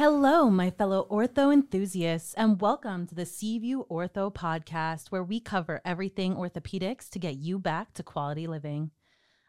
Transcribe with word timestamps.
Hello, 0.00 0.48
my 0.48 0.70
fellow 0.70 1.06
ortho 1.10 1.52
enthusiasts, 1.52 2.32
and 2.32 2.58
welcome 2.58 3.06
to 3.06 3.14
the 3.14 3.26
Seaview 3.26 3.84
Ortho 3.90 4.32
podcast, 4.32 5.08
where 5.08 5.22
we 5.22 5.40
cover 5.40 5.82
everything 5.84 6.36
orthopedics 6.36 7.10
to 7.10 7.18
get 7.18 7.36
you 7.36 7.58
back 7.58 7.92
to 7.92 8.02
quality 8.02 8.46
living. 8.46 8.92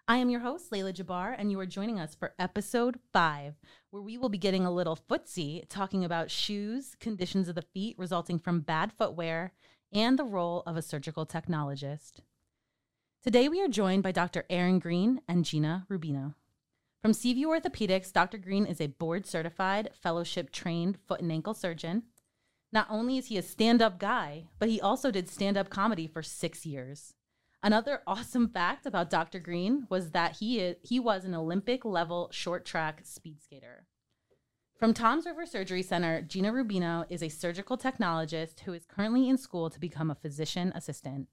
I 0.09 0.17
am 0.17 0.29
your 0.29 0.41
host, 0.41 0.69
Layla 0.69 0.93
Jabbar, 0.93 1.35
and 1.37 1.51
you 1.51 1.59
are 1.61 1.65
joining 1.65 2.01
us 2.01 2.15
for 2.15 2.33
episode 2.37 2.99
five, 3.13 3.53
where 3.91 4.01
we 4.01 4.17
will 4.17 4.27
be 4.27 4.37
getting 4.37 4.65
a 4.65 4.73
little 4.73 4.99
footsie, 5.09 5.63
talking 5.69 6.03
about 6.03 6.29
shoes, 6.29 6.97
conditions 6.99 7.47
of 7.47 7.55
the 7.55 7.61
feet 7.61 7.95
resulting 7.97 8.37
from 8.37 8.59
bad 8.59 8.91
footwear, 8.91 9.53
and 9.93 10.19
the 10.19 10.25
role 10.25 10.63
of 10.67 10.75
a 10.75 10.81
surgical 10.81 11.25
technologist. 11.25 12.19
Today, 13.23 13.47
we 13.47 13.61
are 13.61 13.69
joined 13.69 14.03
by 14.03 14.11
Dr. 14.11 14.43
Aron 14.49 14.79
Green 14.79 15.21
and 15.29 15.45
Gina 15.45 15.87
Rubino. 15.89 16.33
From 17.01 17.13
Seaview 17.13 17.47
Orthopedics, 17.47 18.13
Dr. 18.13 18.37
Green 18.37 18.67
is 18.67 18.79
a 18.79 18.85
board 18.85 19.25
certified, 19.25 19.89
fellowship 19.99 20.51
trained 20.51 20.99
foot 21.07 21.19
and 21.19 21.31
ankle 21.31 21.55
surgeon. 21.55 22.03
Not 22.71 22.85
only 22.91 23.17
is 23.17 23.25
he 23.25 23.37
a 23.37 23.41
stand 23.41 23.81
up 23.81 23.97
guy, 23.97 24.49
but 24.59 24.69
he 24.69 24.79
also 24.79 25.09
did 25.09 25.27
stand 25.27 25.57
up 25.57 25.71
comedy 25.71 26.05
for 26.05 26.21
six 26.21 26.63
years. 26.63 27.15
Another 27.63 28.03
awesome 28.07 28.47
fact 28.47 28.85
about 28.85 29.09
Dr. 29.09 29.39
Green 29.39 29.87
was 29.89 30.11
that 30.11 30.37
he, 30.37 30.59
is, 30.59 30.75
he 30.83 30.99
was 30.99 31.25
an 31.25 31.33
Olympic 31.33 31.83
level 31.85 32.29
short 32.31 32.65
track 32.65 33.01
speed 33.03 33.41
skater. 33.41 33.87
From 34.77 34.93
Toms 34.93 35.25
River 35.25 35.47
Surgery 35.47 35.81
Center, 35.81 36.21
Gina 36.21 36.51
Rubino 36.51 37.05
is 37.09 37.23
a 37.23 37.29
surgical 37.29 37.79
technologist 37.79 38.59
who 38.59 38.73
is 38.73 38.85
currently 38.85 39.27
in 39.27 39.39
school 39.39 39.71
to 39.71 39.79
become 39.79 40.11
a 40.11 40.15
physician 40.15 40.71
assistant. 40.75 41.29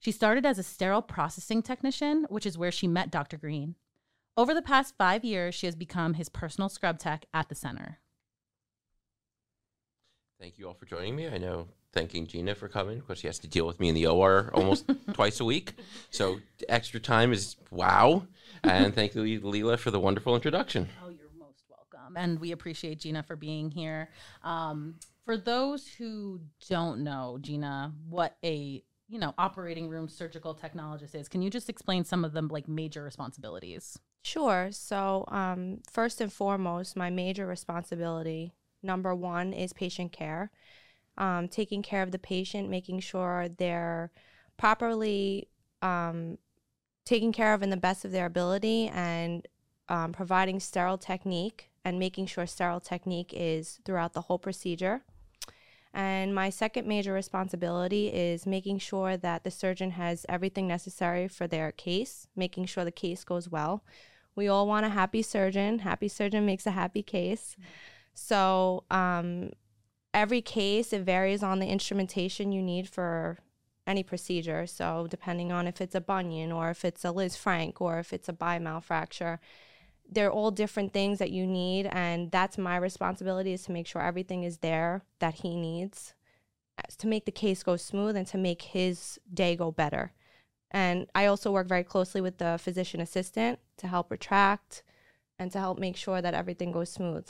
She 0.00 0.10
started 0.10 0.44
as 0.44 0.58
a 0.58 0.64
sterile 0.64 1.02
processing 1.02 1.62
technician, 1.62 2.26
which 2.30 2.46
is 2.46 2.58
where 2.58 2.72
she 2.72 2.88
met 2.88 3.12
Dr. 3.12 3.36
Green. 3.36 3.76
Over 4.36 4.52
the 4.52 4.62
past 4.62 4.94
five 4.98 5.24
years, 5.24 5.54
she 5.54 5.66
has 5.66 5.76
become 5.76 6.14
his 6.14 6.28
personal 6.28 6.68
scrub 6.68 6.98
tech 6.98 7.26
at 7.32 7.48
the 7.48 7.54
center. 7.54 8.00
Thank 10.40 10.58
you 10.58 10.66
all 10.66 10.74
for 10.74 10.86
joining 10.86 11.14
me. 11.14 11.28
I 11.28 11.38
know 11.38 11.68
thanking 11.92 12.26
Gina 12.26 12.56
for 12.56 12.68
coming 12.68 12.98
because 12.98 13.18
she 13.18 13.28
has 13.28 13.38
to 13.38 13.48
deal 13.48 13.64
with 13.64 13.78
me 13.78 13.88
in 13.88 13.94
the 13.94 14.08
OR 14.08 14.50
almost 14.52 14.90
twice 15.12 15.38
a 15.38 15.44
week. 15.44 15.74
So 16.10 16.40
extra 16.68 16.98
time 16.98 17.32
is 17.32 17.54
wow. 17.70 18.26
And 18.64 18.92
thank 18.92 19.14
you, 19.14 19.22
Leela, 19.40 19.78
for 19.78 19.92
the 19.92 20.00
wonderful 20.00 20.34
introduction. 20.34 20.88
Oh, 21.04 21.10
you're 21.10 21.28
most 21.38 21.62
welcome. 21.70 22.16
And 22.16 22.40
we 22.40 22.50
appreciate 22.50 22.98
Gina 22.98 23.22
for 23.22 23.36
being 23.36 23.70
here. 23.70 24.10
Um, 24.42 24.96
for 25.24 25.36
those 25.36 25.86
who 25.86 26.40
don't 26.68 27.04
know, 27.04 27.38
Gina, 27.40 27.92
what 28.08 28.36
a 28.44 28.82
you 29.08 29.18
know 29.20 29.32
operating 29.38 29.88
room 29.88 30.08
surgical 30.08 30.56
technologist 30.56 31.14
is, 31.14 31.28
can 31.28 31.40
you 31.40 31.50
just 31.50 31.70
explain 31.70 32.02
some 32.04 32.24
of 32.24 32.32
the 32.32 32.42
like 32.42 32.66
major 32.66 33.04
responsibilities? 33.04 33.96
Sure. 34.24 34.70
So, 34.72 35.26
um, 35.28 35.82
first 35.90 36.18
and 36.22 36.32
foremost, 36.32 36.96
my 36.96 37.10
major 37.10 37.46
responsibility 37.46 38.54
number 38.82 39.14
one 39.14 39.52
is 39.52 39.74
patient 39.74 40.12
care, 40.12 40.50
um, 41.18 41.46
taking 41.46 41.82
care 41.82 42.02
of 42.02 42.10
the 42.10 42.18
patient, 42.18 42.70
making 42.70 43.00
sure 43.00 43.48
they're 43.58 44.10
properly 44.56 45.48
um, 45.82 46.38
taken 47.04 47.32
care 47.32 47.52
of 47.52 47.62
in 47.62 47.68
the 47.68 47.76
best 47.76 48.06
of 48.06 48.12
their 48.12 48.24
ability, 48.24 48.88
and 48.88 49.46
um, 49.90 50.12
providing 50.12 50.58
sterile 50.58 50.96
technique 50.96 51.68
and 51.84 51.98
making 51.98 52.24
sure 52.24 52.46
sterile 52.46 52.80
technique 52.80 53.34
is 53.36 53.78
throughout 53.84 54.14
the 54.14 54.22
whole 54.22 54.38
procedure. 54.38 55.02
And 55.92 56.34
my 56.34 56.48
second 56.48 56.88
major 56.88 57.12
responsibility 57.12 58.08
is 58.08 58.46
making 58.46 58.78
sure 58.78 59.18
that 59.18 59.44
the 59.44 59.50
surgeon 59.50 59.90
has 59.92 60.24
everything 60.30 60.66
necessary 60.66 61.28
for 61.28 61.46
their 61.46 61.72
case, 61.72 62.26
making 62.34 62.64
sure 62.64 62.86
the 62.86 62.90
case 62.90 63.22
goes 63.22 63.50
well 63.50 63.84
we 64.36 64.48
all 64.48 64.66
want 64.66 64.86
a 64.86 64.90
happy 64.90 65.22
surgeon. 65.22 65.80
Happy 65.80 66.08
surgeon 66.08 66.46
makes 66.46 66.66
a 66.66 66.72
happy 66.72 67.02
case. 67.02 67.56
So, 68.14 68.84
um, 68.90 69.50
every 70.12 70.42
case, 70.42 70.92
it 70.92 71.02
varies 71.02 71.42
on 71.42 71.58
the 71.58 71.66
instrumentation 71.66 72.52
you 72.52 72.62
need 72.62 72.88
for 72.88 73.38
any 73.86 74.02
procedure. 74.02 74.66
So, 74.66 75.06
depending 75.08 75.52
on 75.52 75.66
if 75.66 75.80
it's 75.80 75.94
a 75.94 76.00
bunion 76.00 76.52
or 76.52 76.70
if 76.70 76.84
it's 76.84 77.04
a 77.04 77.08
Lisfranc 77.08 77.80
or 77.80 77.98
if 77.98 78.12
it's 78.12 78.28
a 78.28 78.32
bimau 78.32 78.82
fracture, 78.82 79.40
they're 80.10 80.30
all 80.30 80.50
different 80.50 80.92
things 80.92 81.18
that 81.18 81.30
you 81.30 81.46
need. 81.46 81.86
And 81.86 82.30
that's 82.30 82.58
my 82.58 82.76
responsibility 82.76 83.52
is 83.52 83.62
to 83.64 83.72
make 83.72 83.86
sure 83.86 84.02
everything 84.02 84.44
is 84.44 84.58
there 84.58 85.02
that 85.18 85.34
he 85.34 85.56
needs 85.56 86.14
to 86.98 87.06
make 87.06 87.24
the 87.24 87.32
case 87.32 87.62
go 87.62 87.76
smooth 87.76 88.16
and 88.16 88.26
to 88.28 88.38
make 88.38 88.62
his 88.62 89.18
day 89.32 89.56
go 89.56 89.70
better. 89.70 90.12
And 90.70 91.06
I 91.14 91.26
also 91.26 91.52
work 91.52 91.68
very 91.68 91.84
closely 91.84 92.20
with 92.20 92.38
the 92.38 92.58
physician 92.60 93.00
assistant 93.00 93.58
to 93.78 93.86
help 93.86 94.10
retract 94.10 94.82
and 95.38 95.50
to 95.52 95.58
help 95.58 95.78
make 95.78 95.96
sure 95.96 96.22
that 96.22 96.34
everything 96.34 96.72
goes 96.72 96.90
smooth. 96.90 97.26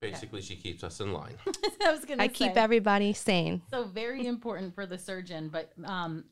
Basically, 0.00 0.40
she 0.40 0.56
keeps 0.56 0.84
us 0.84 1.00
in 1.00 1.12
line. 1.12 1.34
I 1.84 1.90
was 1.90 2.04
gonna. 2.04 2.22
I 2.22 2.28
say. 2.28 2.34
keep 2.34 2.56
everybody 2.56 3.12
sane. 3.12 3.62
So 3.70 3.84
very 3.84 4.26
important 4.26 4.74
for 4.74 4.86
the 4.86 4.96
surgeon, 4.96 5.48
but 5.48 5.72
um, 5.84 6.24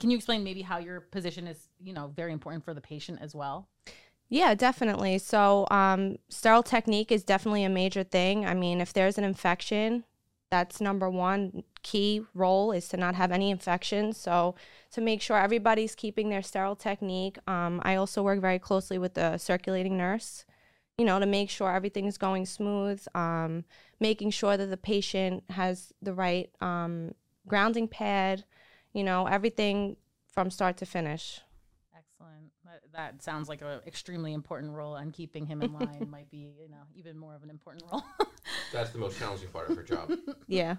can 0.00 0.10
you 0.10 0.16
explain 0.16 0.42
maybe 0.42 0.62
how 0.62 0.78
your 0.78 1.00
position 1.00 1.46
is, 1.46 1.68
you 1.78 1.92
know, 1.92 2.12
very 2.16 2.32
important 2.32 2.64
for 2.64 2.72
the 2.72 2.80
patient 2.80 3.18
as 3.20 3.34
well? 3.34 3.68
Yeah, 4.30 4.54
definitely. 4.54 5.18
So, 5.18 5.66
um, 5.70 6.16
sterile 6.30 6.62
technique 6.62 7.12
is 7.12 7.22
definitely 7.22 7.64
a 7.64 7.68
major 7.68 8.02
thing. 8.02 8.46
I 8.46 8.54
mean, 8.54 8.80
if 8.80 8.94
there's 8.94 9.18
an 9.18 9.24
infection, 9.24 10.04
that's 10.50 10.80
number 10.80 11.10
one 11.10 11.64
key 11.82 12.22
role 12.34 12.72
is 12.72 12.88
to 12.88 12.96
not 12.96 13.14
have 13.14 13.32
any 13.32 13.50
infections. 13.50 14.16
So 14.16 14.54
to 14.92 15.00
make 15.00 15.22
sure 15.22 15.38
everybody's 15.38 15.94
keeping 15.94 16.28
their 16.28 16.42
sterile 16.42 16.76
technique. 16.76 17.38
Um, 17.48 17.80
I 17.84 17.96
also 17.96 18.22
work 18.22 18.40
very 18.40 18.58
closely 18.58 18.98
with 18.98 19.14
the 19.14 19.38
circulating 19.38 19.96
nurse, 19.96 20.44
you 20.98 21.04
know, 21.04 21.18
to 21.18 21.26
make 21.26 21.50
sure 21.50 21.74
everything 21.74 22.06
is 22.06 22.18
going 22.18 22.46
smooth, 22.46 23.04
um, 23.14 23.64
making 24.00 24.30
sure 24.30 24.56
that 24.56 24.66
the 24.66 24.76
patient 24.76 25.44
has 25.50 25.92
the 26.02 26.12
right 26.12 26.50
um, 26.60 27.14
grounding 27.46 27.88
pad, 27.88 28.44
you 28.92 29.02
know, 29.02 29.26
everything 29.26 29.96
from 30.32 30.50
start 30.50 30.76
to 30.78 30.86
finish. 30.86 31.40
Excellent. 32.72 32.92
That, 32.92 33.14
that 33.14 33.22
sounds 33.22 33.48
like 33.48 33.62
an 33.62 33.80
extremely 33.86 34.32
important 34.32 34.72
role, 34.72 34.96
and 34.96 35.12
keeping 35.12 35.46
him 35.46 35.62
in 35.62 35.72
line 35.80 36.08
might 36.10 36.30
be, 36.30 36.52
you 36.60 36.68
know, 36.68 36.82
even 36.94 37.18
more 37.18 37.34
of 37.34 37.42
an 37.42 37.50
important 37.50 37.84
role. 37.90 38.04
That's 38.72 38.90
the 38.90 38.98
most 38.98 39.18
challenging 39.18 39.48
part 39.48 39.70
of 39.70 39.76
her 39.76 39.82
job. 39.82 40.12
Yeah. 40.46 40.76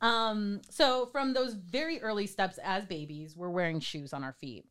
Um, 0.00 0.60
so 0.70 1.06
from 1.06 1.32
those 1.32 1.54
very 1.54 2.00
early 2.02 2.26
steps 2.26 2.58
as 2.62 2.84
babies, 2.84 3.34
we're 3.34 3.50
wearing 3.50 3.80
shoes 3.80 4.12
on 4.12 4.22
our 4.22 4.32
feet. 4.32 4.66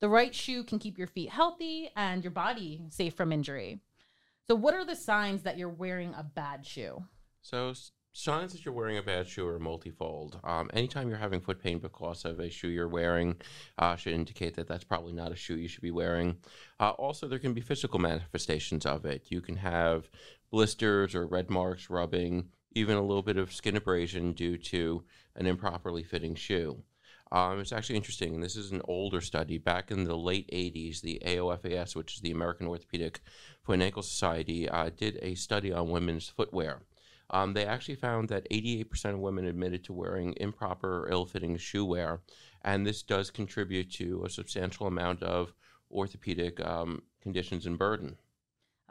The 0.00 0.08
right 0.08 0.34
shoe 0.34 0.64
can 0.64 0.78
keep 0.78 0.98
your 0.98 1.06
feet 1.06 1.30
healthy 1.30 1.90
and 1.94 2.24
your 2.24 2.30
body 2.30 2.80
safe 2.88 3.14
from 3.14 3.32
injury. 3.32 3.80
So, 4.48 4.56
what 4.56 4.74
are 4.74 4.84
the 4.84 4.96
signs 4.96 5.42
that 5.42 5.58
you're 5.58 5.68
wearing 5.68 6.14
a 6.14 6.24
bad 6.24 6.66
shoe? 6.66 7.04
So, 7.42 7.74
signs 8.12 8.52
that 8.52 8.64
you're 8.64 8.74
wearing 8.74 8.98
a 8.98 9.02
bad 9.02 9.26
shoe 9.26 9.46
are 9.46 9.58
multifold. 9.58 10.38
Um, 10.44 10.70
anytime 10.74 11.08
you're 11.08 11.18
having 11.18 11.40
foot 11.40 11.62
pain 11.62 11.78
because 11.78 12.24
of 12.24 12.40
a 12.40 12.50
shoe 12.50 12.68
you're 12.68 12.88
wearing, 12.88 13.36
uh, 13.78 13.96
should 13.96 14.12
indicate 14.12 14.54
that 14.56 14.68
that's 14.68 14.84
probably 14.84 15.12
not 15.12 15.32
a 15.32 15.36
shoe 15.36 15.56
you 15.56 15.68
should 15.68 15.82
be 15.82 15.90
wearing. 15.90 16.36
Uh, 16.78 16.90
also, 16.90 17.26
there 17.26 17.38
can 17.38 17.54
be 17.54 17.60
physical 17.60 17.98
manifestations 17.98 18.84
of 18.84 19.04
it. 19.06 19.26
You 19.28 19.40
can 19.40 19.56
have 19.56 20.10
blisters 20.50 21.14
or 21.14 21.26
red 21.26 21.48
marks, 21.48 21.88
rubbing, 21.88 22.48
even 22.74 22.96
a 22.96 23.02
little 23.02 23.22
bit 23.22 23.38
of 23.38 23.52
skin 23.52 23.76
abrasion 23.76 24.32
due 24.32 24.58
to 24.58 25.04
an 25.36 25.46
improperly 25.46 26.02
fitting 26.02 26.34
shoe. 26.34 26.82
Um, 27.30 27.60
it's 27.60 27.72
actually 27.72 27.96
interesting, 27.96 28.40
this 28.40 28.56
is 28.56 28.72
an 28.72 28.82
older 28.84 29.22
study. 29.22 29.56
Back 29.56 29.90
in 29.90 30.04
the 30.04 30.16
late 30.16 30.50
80s, 30.52 31.00
the 31.00 31.22
AOFAS, 31.24 31.96
which 31.96 32.16
is 32.16 32.20
the 32.20 32.30
American 32.30 32.66
Orthopedic 32.66 33.20
Foot 33.62 33.72
and 33.74 33.82
Ankle 33.82 34.02
Society, 34.02 34.68
uh, 34.68 34.90
did 34.94 35.18
a 35.22 35.34
study 35.34 35.72
on 35.72 35.88
women's 35.88 36.28
footwear. 36.28 36.82
Um, 37.32 37.54
they 37.54 37.64
actually 37.64 37.94
found 37.94 38.28
that 38.28 38.48
88% 38.50 39.14
of 39.14 39.18
women 39.18 39.46
admitted 39.46 39.84
to 39.84 39.92
wearing 39.92 40.34
improper 40.36 41.04
or 41.04 41.10
ill 41.10 41.24
fitting 41.24 41.56
shoe 41.56 41.84
wear, 41.84 42.20
and 42.62 42.86
this 42.86 43.02
does 43.02 43.30
contribute 43.30 43.90
to 43.92 44.24
a 44.24 44.30
substantial 44.30 44.86
amount 44.86 45.22
of 45.22 45.54
orthopedic 45.90 46.60
um, 46.60 47.02
conditions 47.22 47.66
and 47.66 47.78
burden. 47.78 48.16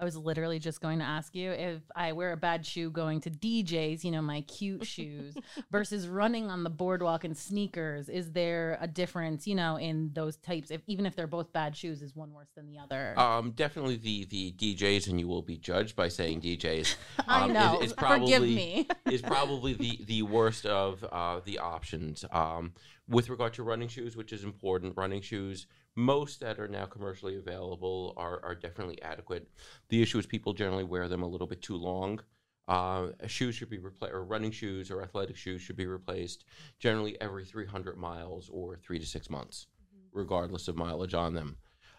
I 0.01 0.03
was 0.03 0.17
literally 0.17 0.57
just 0.57 0.81
going 0.81 0.97
to 0.97 1.05
ask 1.05 1.35
you 1.35 1.51
if 1.51 1.79
I 1.95 2.13
wear 2.13 2.31
a 2.31 2.37
bad 2.37 2.65
shoe 2.65 2.89
going 2.89 3.21
to 3.21 3.29
DJs, 3.29 4.03
you 4.03 4.09
know, 4.09 4.23
my 4.23 4.41
cute 4.41 4.83
shoes, 4.83 5.35
versus 5.71 6.07
running 6.07 6.49
on 6.49 6.63
the 6.63 6.71
boardwalk 6.71 7.23
in 7.23 7.35
sneakers. 7.35 8.09
Is 8.09 8.31
there 8.31 8.79
a 8.81 8.87
difference, 8.87 9.45
you 9.45 9.53
know, 9.53 9.75
in 9.75 10.09
those 10.13 10.37
types? 10.37 10.71
If 10.71 10.81
even 10.87 11.05
if 11.05 11.15
they're 11.15 11.27
both 11.27 11.53
bad 11.53 11.77
shoes, 11.77 12.01
is 12.01 12.15
one 12.15 12.33
worse 12.33 12.49
than 12.55 12.65
the 12.65 12.79
other? 12.79 13.13
Um, 13.19 13.51
definitely 13.51 13.97
the 13.97 14.25
the 14.25 14.51
DJs, 14.53 15.07
and 15.07 15.19
you 15.19 15.27
will 15.27 15.43
be 15.43 15.57
judged 15.57 15.95
by 15.95 16.07
saying 16.07 16.41
DJs. 16.41 16.95
I 17.27 17.43
Um, 17.43 17.53
know. 17.53 17.75
Is, 17.79 17.91
is 17.91 17.93
Forgive 17.93 18.07
probably 18.07 18.55
me. 18.55 18.87
is 19.11 19.21
probably 19.21 19.73
the 19.75 19.99
the 20.05 20.23
worst 20.23 20.65
of 20.65 21.05
uh, 21.11 21.41
the 21.45 21.59
options. 21.59 22.25
Um, 22.31 22.73
with 23.07 23.29
regard 23.29 23.53
to 23.53 23.63
running 23.63 23.89
shoes, 23.89 24.15
which 24.15 24.31
is 24.33 24.43
important, 24.43 24.93
running 24.95 25.21
shoes 25.21 25.67
most 25.95 26.39
that 26.39 26.59
are 26.59 26.67
now 26.67 26.85
commercially 26.85 27.37
available 27.37 28.13
are, 28.17 28.39
are 28.43 28.55
definitely 28.55 29.01
adequate. 29.01 29.49
The 29.89 30.01
issue 30.01 30.19
is 30.19 30.25
people 30.25 30.53
generally 30.53 30.83
wear 30.83 31.07
them 31.07 31.23
a 31.23 31.27
little 31.27 31.47
bit 31.47 31.61
too 31.61 31.75
long. 31.75 32.21
Uh, 32.67 33.07
shoes 33.27 33.55
should 33.55 33.69
be 33.69 33.79
replaced, 33.79 34.13
or 34.13 34.23
running 34.23 34.51
shoes 34.51 34.89
or 34.91 35.01
athletic 35.01 35.35
shoes 35.35 35.61
should 35.61 35.75
be 35.75 35.87
replaced 35.87 36.45
generally 36.79 37.19
every 37.19 37.43
300 37.45 37.97
miles 37.97 38.49
or 38.53 38.77
three 38.77 38.99
to 38.99 39.05
six 39.05 39.29
months, 39.29 39.67
regardless 40.13 40.67
of 40.67 40.77
mileage 40.77 41.13
on 41.13 41.33
them. 41.33 41.57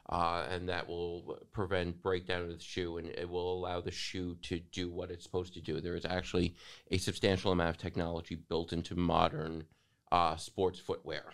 uh, 0.08 0.46
and 0.50 0.68
that 0.68 0.88
will 0.88 1.38
prevent 1.52 2.02
breakdown 2.02 2.42
of 2.42 2.48
the 2.48 2.58
shoe 2.62 2.98
and 2.98 3.08
it 3.08 3.28
will 3.28 3.52
allow 3.54 3.80
the 3.80 3.90
shoe 3.90 4.36
to 4.42 4.58
do 4.72 4.90
what 4.90 5.10
it's 5.10 5.22
supposed 5.24 5.54
to 5.54 5.60
do. 5.60 5.80
There 5.80 5.94
is 5.96 6.04
actually 6.04 6.54
a 6.90 6.98
substantial 6.98 7.52
amount 7.52 7.70
of 7.70 7.78
technology 7.78 8.34
built 8.34 8.72
into 8.72 8.96
modern 8.96 9.64
uh, 10.10 10.36
sports 10.36 10.78
footwear. 10.80 11.24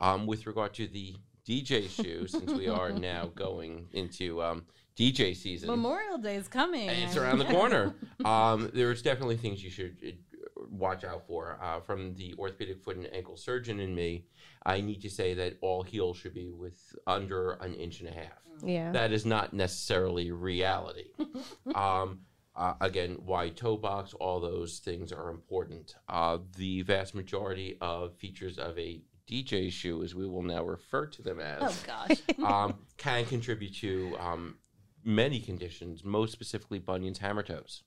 Um, 0.00 0.26
with 0.26 0.46
regard 0.46 0.74
to 0.74 0.86
the 0.86 1.16
DJ 1.48 1.88
shoe, 1.88 2.26
since 2.26 2.52
we 2.52 2.68
are 2.68 2.92
now 2.92 3.30
going 3.34 3.86
into 3.92 4.42
um, 4.42 4.64
DJ 4.96 5.34
season, 5.34 5.70
Memorial 5.70 6.18
Day 6.18 6.36
is 6.36 6.46
coming. 6.46 6.88
it's 6.90 7.16
around 7.16 7.38
the 7.38 7.46
corner. 7.46 7.94
Um, 8.24 8.70
there's 8.74 9.00
definitely 9.00 9.36
things 9.36 9.62
you 9.64 9.70
should 9.70 9.96
uh, 10.04 10.64
watch 10.70 11.04
out 11.04 11.26
for. 11.26 11.58
Uh, 11.62 11.80
from 11.80 12.14
the 12.14 12.34
orthopedic 12.38 12.82
foot 12.82 12.96
and 12.96 13.08
ankle 13.14 13.36
surgeon 13.36 13.80
in 13.80 13.94
me, 13.94 14.26
I 14.66 14.80
need 14.80 15.00
to 15.02 15.08
say 15.08 15.34
that 15.34 15.56
all 15.62 15.82
heels 15.82 16.18
should 16.18 16.34
be 16.34 16.50
with 16.50 16.78
under 17.06 17.52
an 17.52 17.74
inch 17.74 18.00
and 18.00 18.08
a 18.08 18.12
half. 18.12 18.42
Yeah. 18.62 18.92
That 18.92 19.12
is 19.12 19.24
not 19.24 19.54
necessarily 19.54 20.30
reality. 20.32 21.10
um, 21.74 22.20
uh, 22.58 22.74
again, 22.80 23.16
wide 23.24 23.56
toe 23.56 23.76
box, 23.76 24.14
all 24.14 24.40
those 24.40 24.80
things 24.80 25.12
are 25.12 25.30
important. 25.30 25.94
Uh, 26.08 26.38
the 26.56 26.82
vast 26.82 27.14
majority 27.14 27.78
of 27.80 28.16
features 28.16 28.58
of 28.58 28.76
a 28.76 29.00
DJ 29.28 29.70
shoe, 29.70 30.02
as 30.02 30.14
we 30.14 30.26
will 30.26 30.42
now 30.42 30.64
refer 30.64 31.06
to 31.06 31.22
them 31.22 31.40
as, 31.40 31.58
Oh 31.60 31.76
gosh. 31.86 32.18
um, 32.44 32.78
can 32.96 33.24
contribute 33.26 33.74
to 33.76 34.16
um, 34.18 34.56
many 35.04 35.40
conditions, 35.40 36.04
most 36.04 36.32
specifically 36.32 36.78
bunions, 36.78 37.18
hammer 37.18 37.42
toes. 37.42 37.82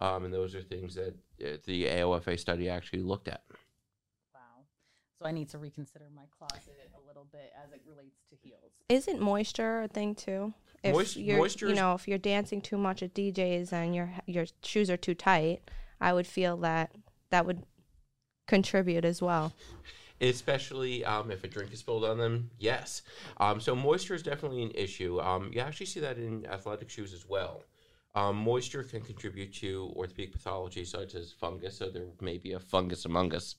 Um, 0.00 0.24
and 0.24 0.32
those 0.32 0.54
are 0.54 0.62
things 0.62 0.94
that 0.94 1.14
uh, 1.44 1.56
the 1.64 1.84
AOFA 1.86 2.38
study 2.38 2.68
actually 2.68 3.02
looked 3.02 3.28
at. 3.28 3.42
wow. 4.34 4.40
So 5.18 5.26
I 5.26 5.32
need 5.32 5.48
to 5.50 5.58
reconsider 5.58 6.06
my 6.14 6.24
closet 6.38 6.90
a 6.94 7.06
little 7.06 7.26
bit 7.32 7.52
as 7.64 7.72
it 7.72 7.82
relates 7.86 8.20
to 8.28 8.36
heels. 8.36 8.72
Isn't 8.88 9.20
moisture 9.20 9.82
a 9.82 9.88
thing 9.88 10.14
too? 10.14 10.52
If 10.82 10.92
Moist- 10.92 11.16
you're, 11.16 11.38
moisture 11.38 11.68
you 11.68 11.74
know, 11.74 11.94
if 11.94 12.06
you're 12.06 12.18
dancing 12.18 12.60
too 12.60 12.76
much 12.76 13.02
at 13.02 13.14
DJs 13.14 13.72
and 13.72 13.94
your 13.94 14.12
your 14.26 14.44
shoes 14.62 14.90
are 14.90 14.98
too 14.98 15.14
tight, 15.14 15.62
I 16.00 16.12
would 16.12 16.26
feel 16.26 16.58
that 16.58 16.92
that 17.30 17.46
would 17.46 17.64
contribute 18.46 19.04
as 19.04 19.20
well. 19.22 19.52
Especially 20.20 21.04
um, 21.04 21.30
if 21.30 21.44
a 21.44 21.48
drink 21.48 21.72
is 21.72 21.80
spilled 21.80 22.04
on 22.04 22.18
them. 22.18 22.50
Yes. 22.58 23.02
Um, 23.38 23.60
so 23.60 23.74
moisture 23.74 24.14
is 24.14 24.22
definitely 24.22 24.62
an 24.62 24.72
issue. 24.74 25.20
Um, 25.20 25.50
you 25.52 25.60
actually 25.60 25.86
see 25.86 26.00
that 26.00 26.18
in 26.18 26.46
athletic 26.46 26.88
shoes 26.90 27.12
as 27.12 27.26
well. 27.28 27.64
Um, 28.14 28.36
moisture 28.36 28.82
can 28.82 29.02
contribute 29.02 29.52
to 29.56 29.92
orthopedic 29.94 30.32
pathology 30.32 30.84
such 30.84 31.14
as 31.14 31.32
fungus. 31.32 31.76
So 31.76 31.90
there 31.90 32.06
may 32.20 32.38
be 32.38 32.52
a 32.52 32.60
fungus 32.60 33.04
among 33.04 33.34
us, 33.34 33.56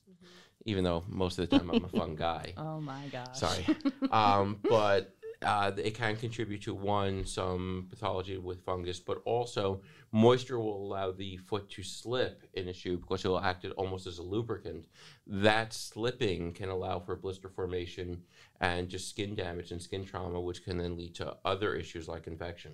even 0.64 0.82
though 0.82 1.04
most 1.08 1.38
of 1.38 1.48
the 1.48 1.58
time 1.58 1.70
I'm 1.70 1.84
a 1.84 1.88
fun 1.88 2.16
guy. 2.16 2.54
Oh 2.56 2.80
my 2.80 3.06
gosh. 3.12 3.38
Sorry. 3.38 3.64
um, 4.10 4.58
but 4.68 5.14
uh, 5.42 5.70
it 5.76 5.94
can 5.94 6.16
contribute 6.16 6.62
to 6.62 6.74
one, 6.74 7.24
some 7.24 7.86
pathology 7.90 8.38
with 8.38 8.64
fungus, 8.64 8.98
but 8.98 9.22
also 9.24 9.80
moisture 10.10 10.58
will 10.58 10.84
allow 10.84 11.12
the 11.12 11.36
foot 11.36 11.70
to 11.70 11.82
slip 11.82 12.42
in 12.54 12.68
a 12.68 12.72
shoe 12.72 12.96
because 12.96 13.24
it 13.24 13.28
will 13.28 13.40
act 13.40 13.64
almost 13.76 14.06
as 14.06 14.18
a 14.18 14.22
lubricant. 14.22 14.86
That 15.26 15.72
slipping 15.72 16.52
can 16.52 16.70
allow 16.70 16.98
for 16.98 17.14
blister 17.14 17.48
formation 17.48 18.22
and 18.60 18.88
just 18.88 19.08
skin 19.08 19.36
damage 19.36 19.70
and 19.70 19.80
skin 19.80 20.04
trauma, 20.04 20.40
which 20.40 20.64
can 20.64 20.78
then 20.78 20.96
lead 20.96 21.14
to 21.16 21.36
other 21.44 21.74
issues 21.74 22.08
like 22.08 22.26
infection. 22.26 22.72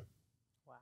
Wow. 0.66 0.74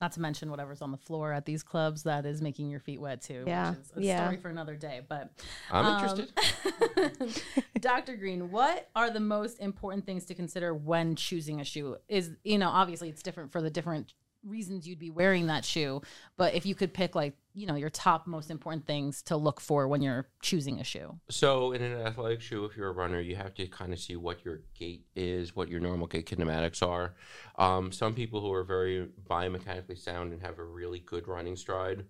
Not 0.00 0.12
to 0.12 0.20
mention 0.20 0.50
whatever's 0.50 0.82
on 0.82 0.90
the 0.90 0.98
floor 0.98 1.32
at 1.32 1.44
these 1.44 1.62
clubs 1.62 2.02
that 2.02 2.26
is 2.26 2.42
making 2.42 2.70
your 2.70 2.80
feet 2.80 3.00
wet 3.00 3.22
too. 3.22 3.44
Yeah, 3.46 3.70
Which 3.70 3.78
is 3.78 3.92
a 3.96 4.02
yeah. 4.02 4.24
story 4.24 4.36
for 4.38 4.48
another 4.48 4.74
day. 4.74 5.02
But 5.08 5.30
I'm 5.70 5.86
um, 5.86 6.02
interested. 6.02 7.52
Dr. 7.82 8.14
Green, 8.14 8.52
what 8.52 8.88
are 8.94 9.10
the 9.10 9.20
most 9.20 9.58
important 9.58 10.06
things 10.06 10.24
to 10.26 10.34
consider 10.34 10.72
when 10.72 11.16
choosing 11.16 11.60
a 11.60 11.64
shoe? 11.64 11.96
Is 12.08 12.30
you 12.44 12.56
know, 12.56 12.68
obviously 12.68 13.08
it's 13.08 13.24
different 13.24 13.50
for 13.50 13.60
the 13.60 13.70
different 13.70 14.14
reasons 14.44 14.86
you'd 14.86 15.00
be 15.00 15.10
wearing 15.10 15.48
that 15.48 15.64
shoe, 15.64 16.00
but 16.36 16.54
if 16.54 16.64
you 16.64 16.76
could 16.76 16.94
pick 16.94 17.16
like, 17.16 17.34
you 17.54 17.66
know, 17.66 17.74
your 17.74 17.90
top 17.90 18.26
most 18.26 18.50
important 18.50 18.86
things 18.86 19.20
to 19.22 19.36
look 19.36 19.60
for 19.60 19.88
when 19.88 20.00
you're 20.00 20.28
choosing 20.42 20.78
a 20.78 20.84
shoe. 20.84 21.18
So, 21.28 21.72
in 21.72 21.82
an 21.82 22.00
athletic 22.00 22.40
shoe, 22.40 22.64
if 22.64 22.76
you're 22.76 22.88
a 22.88 22.92
runner, 22.92 23.20
you 23.20 23.34
have 23.34 23.54
to 23.54 23.66
kind 23.66 23.92
of 23.92 23.98
see 23.98 24.14
what 24.14 24.44
your 24.44 24.60
gait 24.74 25.04
is, 25.16 25.56
what 25.56 25.68
your 25.68 25.80
normal 25.80 26.06
gait 26.06 26.26
kinematics 26.26 26.86
are. 26.86 27.14
Um, 27.58 27.90
some 27.90 28.14
people 28.14 28.40
who 28.40 28.52
are 28.52 28.64
very 28.64 29.08
biomechanically 29.28 29.98
sound 29.98 30.32
and 30.32 30.40
have 30.40 30.60
a 30.60 30.64
really 30.64 31.00
good 31.00 31.26
running 31.26 31.56
stride, 31.56 32.04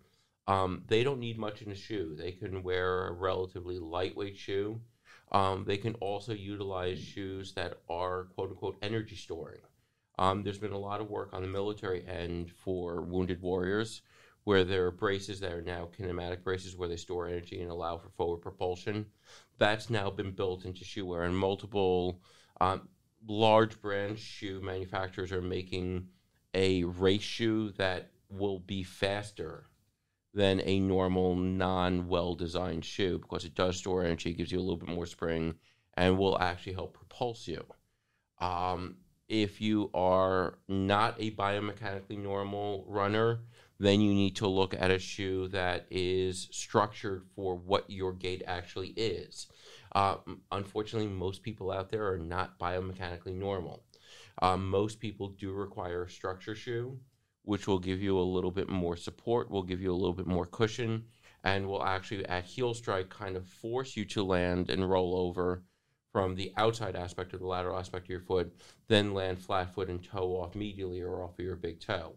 um, 0.46 0.82
they 0.86 1.02
don't 1.02 1.20
need 1.20 1.38
much 1.38 1.62
in 1.62 1.72
a 1.72 1.75
shoe. 1.75 2.14
They 2.14 2.32
can 2.32 2.62
wear 2.62 3.06
a 3.06 3.12
relatively 3.12 3.78
lightweight 3.78 4.36
shoe. 4.36 4.80
Um, 5.32 5.64
they 5.67 5.79
can 5.79 5.94
also 5.94 6.32
utilize 6.32 7.00
shoes 7.00 7.55
that 7.55 7.79
are 7.88 8.25
quote 8.34 8.50
unquote 8.50 8.76
energy 8.82 9.17
storing. 9.17 9.61
Um, 10.19 10.43
there's 10.43 10.58
been 10.58 10.73
a 10.73 10.79
lot 10.79 11.00
of 11.00 11.11
work 11.11 11.31
on 11.32 11.43
the 11.43 11.49
military 11.49 12.06
end 12.06 12.50
for 12.50 13.00
wounded 13.00 13.40
warriors 13.40 14.02
where 14.44 14.64
there 14.64 14.84
are 14.87 14.90
braces 14.90 15.40
that 15.40 15.52
are 15.52 15.62
now 15.62 15.88
kinematic 15.99 16.43
braces 16.43 16.76
where 16.76 16.88
they 16.88 16.96
store 16.96 17.29
energy 17.29 17.62
and 17.62 17.70
allow 17.70 17.96
for 17.96 18.11
forward 18.11 18.38
propulsion. 18.38 19.06
That's 19.58 19.88
now 19.88 20.11
been 20.11 20.32
built 20.32 20.64
into 20.64 20.84
shoe 20.84 21.06
wear, 21.06 21.23
and 21.23 21.37
multiple 21.37 22.20
um, 22.61 22.88
large 23.26 23.81
brand 23.81 24.19
shoe 24.19 24.61
manufacturers 24.61 25.32
are 25.32 25.40
making 25.43 26.08
a 26.55 26.85
race 26.85 27.23
shoe 27.23 27.70
that 27.73 28.11
will 28.28 28.58
be 28.58 28.82
faster 28.82 29.67
than 30.34 30.61
a 30.64 30.81
normal 30.81 31.34
non 31.37 32.08
well 32.08 32.34
designed 32.34 32.84
shoe 32.84 33.19
because 33.19 33.44
it 33.44 33.55
does 33.55 33.76
store 33.76 34.05
energy, 34.05 34.32
gives 34.32 34.52
you 34.52 34.58
a 34.58 34.62
little 34.62 34.76
bit 34.76 34.88
more 34.88 35.06
spring, 35.06 35.55
and 35.94 36.19
will 36.19 36.38
actually 36.38 36.73
help 36.73 36.96
propulse 36.96 37.46
you. 37.46 37.64
Um, 38.40 38.96
if 39.29 39.61
you 39.61 39.90
are 39.94 40.58
not 40.69 41.17
a 41.19 41.31
biomechanically 41.31 42.19
normal 42.19 42.84
runner, 42.88 43.40
then 43.79 44.00
you 44.00 44.12
need 44.12 44.37
to 44.37 44.46
look 44.46 44.75
at 44.79 44.90
a 44.90 44.99
shoe 44.99 45.49
that 45.49 45.87
is 45.90 46.49
structured 46.50 47.25
for 47.35 47.56
what 47.56 47.88
your 47.88 48.12
gait 48.12 48.43
actually 48.46 48.88
is. 48.88 49.46
Uh, 49.94 50.17
unfortunately, 50.50 51.08
most 51.08 51.43
people 51.43 51.70
out 51.70 51.90
there 51.90 52.08
are 52.12 52.19
not 52.19 52.58
biomechanically 52.58 53.35
normal. 53.35 53.82
Um, 54.40 54.68
most 54.68 55.00
people 55.00 55.28
do 55.28 55.52
require 55.52 56.04
a 56.04 56.11
structure 56.11 56.54
shoe, 56.54 56.99
which 57.42 57.66
will 57.66 57.78
give 57.78 58.00
you 58.00 58.18
a 58.18 58.20
little 58.20 58.50
bit 58.50 58.68
more 58.68 58.96
support, 58.96 59.50
will 59.50 59.62
give 59.62 59.80
you 59.80 59.92
a 59.92 59.94
little 59.96 60.12
bit 60.12 60.26
more 60.26 60.46
cushion, 60.46 61.04
and 61.44 61.66
will 61.66 61.82
actually, 61.82 62.25
at 62.26 62.44
heel 62.44 62.72
strike, 62.75 63.08
kind 63.08 63.37
of 63.37 63.46
force 63.46 63.96
you 63.96 64.04
to 64.04 64.22
land 64.22 64.70
and 64.70 64.88
roll 64.88 65.16
over 65.16 65.62
from 66.12 66.34
the 66.34 66.52
outside 66.56 66.94
aspect 66.94 67.32
or 67.32 67.38
the 67.38 67.46
lateral 67.46 67.78
aspect 67.78 68.04
of 68.04 68.11
your 68.11 68.20
foot, 68.20 68.54
then 68.87 69.14
land 69.14 69.38
flat 69.38 69.72
foot 69.75 69.88
and 69.88 70.04
toe 70.04 70.40
off 70.40 70.52
medially 70.52 71.02
or 71.02 71.25
off 71.25 71.38
of 71.38 71.44
your 71.44 71.56
big 71.56 71.80
toe. 71.80 72.14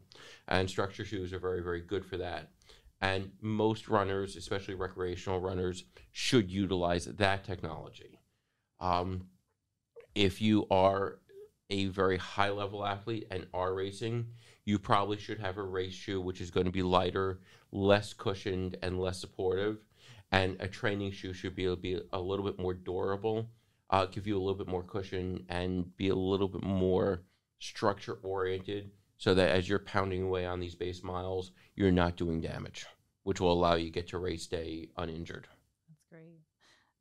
And 0.49 0.69
structure 0.69 1.05
shoes 1.05 1.31
are 1.31 1.39
very, 1.39 1.63
very 1.63 1.81
good 1.81 2.05
for 2.05 2.17
that. 2.17 2.51
And 3.01 3.31
most 3.41 3.87
runners, 3.87 4.35
especially 4.35 4.75
recreational 4.75 5.39
runners, 5.39 5.85
should 6.11 6.51
utilize 6.51 7.05
that 7.05 7.45
technology. 7.45 8.19
Um, 8.79 9.27
if 10.13 10.41
you 10.41 10.67
are 10.69 11.19
a 11.69 11.85
very 11.87 12.17
high 12.17 12.49
level 12.49 12.85
athlete 12.85 13.27
and 13.31 13.47
are 13.53 13.73
racing, 13.73 14.27
you 14.65 14.79
probably 14.79 15.17
should 15.17 15.39
have 15.39 15.57
a 15.57 15.63
race 15.63 15.93
shoe 15.93 16.19
which 16.19 16.41
is 16.41 16.51
going 16.51 16.65
to 16.65 16.71
be 16.71 16.81
lighter, 16.81 17.39
less 17.71 18.13
cushioned, 18.13 18.77
and 18.81 18.99
less 18.99 19.19
supportive. 19.19 19.77
And 20.31 20.57
a 20.59 20.67
training 20.67 21.11
shoe 21.11 21.33
should 21.33 21.55
be 21.55 21.65
able 21.65 21.75
to 21.75 21.81
be 21.81 21.99
a 22.11 22.19
little 22.19 22.45
bit 22.45 22.59
more 22.59 22.73
durable, 22.73 23.49
uh, 23.91 24.07
give 24.07 24.27
you 24.27 24.35
a 24.35 24.39
little 24.39 24.55
bit 24.55 24.67
more 24.67 24.83
cushion, 24.83 25.45
and 25.49 25.95
be 25.97 26.09
a 26.09 26.15
little 26.15 26.47
bit 26.47 26.63
more 26.63 27.21
structure 27.59 28.17
oriented 28.23 28.91
so 29.17 29.33
that 29.35 29.51
as 29.51 29.69
you're 29.69 29.79
pounding 29.79 30.23
away 30.23 30.45
on 30.45 30.59
these 30.59 30.75
base 30.75 31.03
miles, 31.03 31.51
you're 31.75 31.91
not 31.91 32.17
doing 32.17 32.41
damage, 32.41 32.85
which 33.23 33.39
will 33.39 33.53
allow 33.53 33.75
you 33.75 33.85
to 33.85 33.91
get 33.91 34.07
to 34.09 34.17
race 34.17 34.47
day 34.47 34.89
uninjured. 34.97 35.47
That's 35.87 36.03
great. 36.09 36.39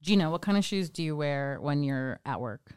Gina, 0.03 0.31
what 0.31 0.43
kind 0.43 0.59
of 0.59 0.65
shoes 0.65 0.91
do 0.91 1.03
you 1.03 1.17
wear 1.17 1.59
when 1.61 1.83
you're 1.83 2.21
at 2.27 2.41
work? 2.41 2.75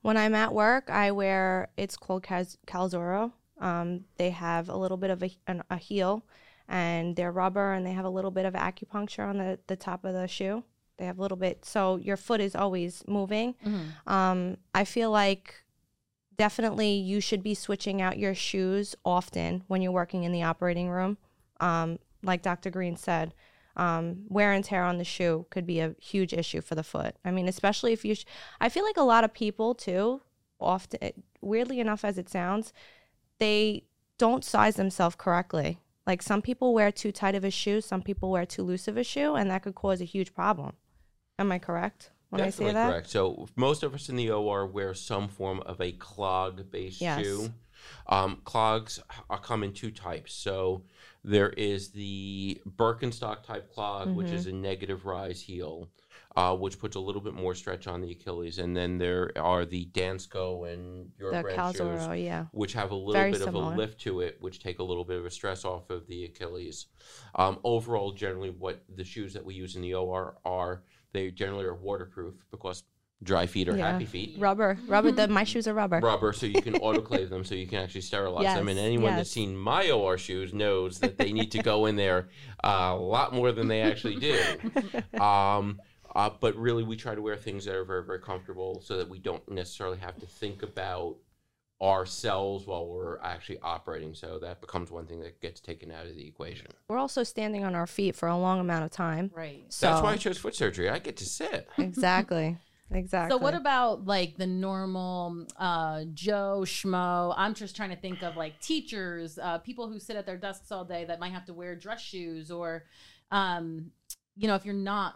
When 0.00 0.16
I'm 0.16 0.34
at 0.34 0.54
work, 0.54 0.88
I 0.90 1.10
wear 1.10 1.68
it's 1.76 1.96
called 1.96 2.22
Cal- 2.22 2.46
Calzuro. 2.66 3.32
Um, 3.60 4.04
they 4.16 4.30
have 4.30 4.68
a 4.68 4.76
little 4.76 4.96
bit 4.96 5.10
of 5.10 5.22
a, 5.22 5.30
an, 5.46 5.62
a 5.70 5.76
heel, 5.76 6.24
and 6.68 7.16
they're 7.16 7.32
rubber, 7.32 7.72
and 7.72 7.84
they 7.84 7.92
have 7.92 8.04
a 8.04 8.10
little 8.10 8.30
bit 8.30 8.44
of 8.44 8.54
acupuncture 8.54 9.28
on 9.28 9.38
the, 9.38 9.58
the 9.66 9.76
top 9.76 10.04
of 10.04 10.12
the 10.14 10.28
shoe. 10.28 10.64
They 10.98 11.06
have 11.06 11.18
a 11.18 11.22
little 11.22 11.36
bit, 11.36 11.64
so 11.64 11.96
your 11.96 12.16
foot 12.16 12.40
is 12.40 12.54
always 12.56 13.04
moving. 13.06 13.54
Um, 14.06 14.56
I 14.74 14.84
feel 14.84 15.10
like 15.10 15.62
definitely 16.36 16.92
you 16.92 17.20
should 17.20 17.42
be 17.42 17.54
switching 17.54 18.00
out 18.00 18.18
your 18.18 18.34
shoes 18.34 18.94
often 19.04 19.64
when 19.66 19.82
you're 19.82 19.92
working 19.92 20.24
in 20.24 20.32
the 20.32 20.42
operating 20.42 20.88
room. 20.88 21.18
Um, 21.60 21.98
like 22.22 22.42
Dr. 22.42 22.70
Green 22.70 22.96
said, 22.96 23.34
um, 23.76 24.24
wear 24.28 24.52
and 24.52 24.64
tear 24.64 24.84
on 24.84 24.98
the 24.98 25.04
shoe 25.04 25.46
could 25.50 25.66
be 25.66 25.80
a 25.80 25.94
huge 26.00 26.32
issue 26.32 26.60
for 26.60 26.74
the 26.74 26.82
foot. 26.82 27.14
I 27.24 27.30
mean, 27.30 27.48
especially 27.48 27.92
if 27.92 28.04
you, 28.04 28.14
sh- 28.14 28.24
I 28.60 28.68
feel 28.68 28.84
like 28.84 28.96
a 28.96 29.02
lot 29.02 29.24
of 29.24 29.32
people 29.32 29.74
too, 29.74 30.20
often, 30.60 30.98
weirdly 31.40 31.78
enough 31.78 32.04
as 32.04 32.18
it 32.18 32.28
sounds, 32.28 32.72
they 33.38 33.84
don't 34.18 34.44
size 34.44 34.76
themselves 34.76 35.16
correctly. 35.16 35.78
Like 36.06 36.22
some 36.22 36.42
people 36.42 36.72
wear 36.74 36.90
too 36.90 37.12
tight 37.12 37.34
of 37.34 37.44
a 37.44 37.50
shoe, 37.50 37.80
some 37.80 38.02
people 38.02 38.30
wear 38.30 38.46
too 38.46 38.62
loose 38.62 38.88
of 38.88 38.96
a 38.96 39.04
shoe, 39.04 39.34
and 39.34 39.50
that 39.50 39.62
could 39.62 39.74
cause 39.74 40.00
a 40.00 40.04
huge 40.04 40.34
problem. 40.34 40.72
Am 41.38 41.52
I 41.52 41.58
correct? 41.58 42.10
when 42.30 42.42
I 42.42 42.50
say 42.50 42.64
Definitely 42.64 42.72
that? 42.74 42.86
correct. 42.90 43.08
So 43.10 43.48
most 43.56 43.82
of 43.82 43.94
us 43.94 44.08
in 44.10 44.16
the 44.16 44.30
OR 44.30 44.66
wear 44.66 44.92
some 44.92 45.28
form 45.28 45.60
of 45.60 45.80
a 45.80 45.92
clog-based 45.92 47.00
Yes. 47.00 47.24
shoe. 47.24 47.52
Um, 48.06 48.42
clogs 48.44 49.00
are 49.30 49.38
come 49.38 49.62
in 49.62 49.72
two 49.72 49.90
types. 49.90 50.34
So 50.34 50.82
there 51.24 51.48
is 51.50 51.90
the 51.90 52.60
Birkenstock 52.68 53.44
type 53.44 53.72
clog, 53.72 54.14
which 54.14 54.26
Mm-hmm. 54.26 54.34
is 54.36 54.46
a 54.46 54.52
negative 54.52 55.06
rise 55.06 55.40
heel, 55.40 55.88
uh, 56.38 56.54
which 56.54 56.78
puts 56.78 56.94
a 56.94 57.00
little 57.00 57.20
bit 57.20 57.34
more 57.34 57.52
stretch 57.52 57.88
on 57.88 58.00
the 58.00 58.12
Achilles. 58.12 58.58
And 58.58 58.76
then 58.76 58.96
there 58.96 59.32
are 59.36 59.64
the 59.64 59.86
Dansko 59.92 60.72
and 60.72 61.10
your 61.18 61.32
The 61.32 61.42
brand 61.42 61.74
shoes, 61.76 62.06
yeah. 62.20 62.44
which 62.52 62.74
have 62.74 62.92
a 62.92 62.94
little 62.94 63.12
Very 63.12 63.32
bit 63.32 63.40
similar. 63.40 63.72
of 63.72 63.72
a 63.72 63.76
lift 63.76 64.00
to 64.02 64.20
it, 64.20 64.36
which 64.40 64.60
take 64.62 64.78
a 64.78 64.84
little 64.84 65.04
bit 65.04 65.18
of 65.18 65.26
a 65.26 65.30
stress 65.30 65.64
off 65.64 65.90
of 65.90 66.06
the 66.06 66.26
Achilles. 66.26 66.86
Um, 67.34 67.58
overall, 67.64 68.12
generally, 68.12 68.50
what 68.50 68.84
the 68.94 69.02
shoes 69.02 69.32
that 69.34 69.44
we 69.44 69.54
use 69.54 69.74
in 69.74 69.82
the 69.82 69.94
OR 69.94 70.36
are, 70.44 70.84
they 71.12 71.32
generally 71.32 71.64
are 71.64 71.74
waterproof 71.74 72.34
because 72.52 72.84
dry 73.24 73.46
feet 73.46 73.68
are 73.68 73.76
Yeah. 73.76 73.90
happy 73.90 74.04
feet. 74.04 74.36
Rubber, 74.38 74.78
rubber. 74.86 75.10
The, 75.10 75.26
my 75.26 75.42
shoes 75.52 75.66
are 75.66 75.74
rubber. 75.74 75.98
Rubber, 75.98 76.32
so 76.32 76.46
you 76.46 76.62
can 76.62 76.74
autoclave 76.86 77.30
them, 77.30 77.42
so 77.42 77.56
you 77.56 77.66
can 77.66 77.80
actually 77.80 78.02
sterilize 78.02 78.44
them. 78.44 78.68
And 78.68 78.78
Yes, 78.78 78.86
anyone 78.86 79.16
that's 79.16 79.30
seen 79.32 79.56
my 79.56 79.90
OR 79.90 80.16
shoes 80.16 80.54
knows 80.54 81.00
that 81.00 81.18
they 81.18 81.32
need 81.32 81.50
to 81.50 81.60
go 81.64 81.86
in 81.86 81.96
there 81.96 82.28
a 82.62 82.94
lot 82.94 83.34
more 83.34 83.50
than 83.50 83.66
they 83.66 83.80
actually 83.80 84.16
do. 84.20 84.38
Um, 85.20 85.80
uh, 86.18 86.28
but 86.40 86.56
really, 86.56 86.82
we 86.82 86.96
try 86.96 87.14
to 87.14 87.22
wear 87.22 87.36
things 87.36 87.64
that 87.64 87.76
are 87.76 87.84
very, 87.84 88.04
very 88.04 88.18
comfortable, 88.18 88.80
so 88.84 88.96
that 88.98 89.08
we 89.08 89.20
don't 89.20 89.48
necessarily 89.48 89.98
have 89.98 90.18
to 90.18 90.26
think 90.26 90.64
about 90.64 91.14
ourselves 91.80 92.66
while 92.66 92.88
we're 92.88 93.20
actually 93.20 93.60
operating. 93.60 94.12
So 94.14 94.40
that 94.40 94.60
becomes 94.60 94.90
one 94.90 95.06
thing 95.06 95.20
that 95.20 95.40
gets 95.40 95.60
taken 95.60 95.92
out 95.92 96.06
of 96.06 96.16
the 96.16 96.26
equation. 96.26 96.66
We're 96.88 96.98
also 96.98 97.22
standing 97.22 97.62
on 97.62 97.76
our 97.76 97.86
feet 97.86 98.16
for 98.16 98.26
a 98.26 98.36
long 98.36 98.58
amount 98.58 98.84
of 98.84 98.90
time. 98.90 99.30
Right. 99.32 99.62
So 99.68 99.86
That's 99.86 100.02
why 100.02 100.14
I 100.14 100.16
chose 100.16 100.38
foot 100.38 100.56
surgery. 100.56 100.90
I 100.90 100.98
get 100.98 101.18
to 101.18 101.24
sit. 101.24 101.68
exactly, 101.78 102.58
exactly. 102.90 103.36
So 103.36 103.40
what 103.40 103.54
about 103.54 104.04
like 104.04 104.36
the 104.38 104.46
normal 104.48 105.46
uh, 105.56 106.02
Joe 106.14 106.62
Schmo? 106.64 107.32
I'm 107.36 107.54
just 107.54 107.76
trying 107.76 107.90
to 107.90 107.96
think 107.96 108.24
of 108.24 108.36
like 108.36 108.60
teachers, 108.60 109.38
uh, 109.38 109.58
people 109.58 109.88
who 109.88 110.00
sit 110.00 110.16
at 110.16 110.26
their 110.26 110.36
desks 110.36 110.72
all 110.72 110.84
day 110.84 111.04
that 111.04 111.20
might 111.20 111.30
have 111.32 111.44
to 111.44 111.54
wear 111.54 111.76
dress 111.76 112.00
shoes, 112.00 112.50
or 112.50 112.86
um, 113.30 113.92
you 114.36 114.48
know, 114.48 114.56
if 114.56 114.64
you're 114.64 114.74
not 114.74 115.14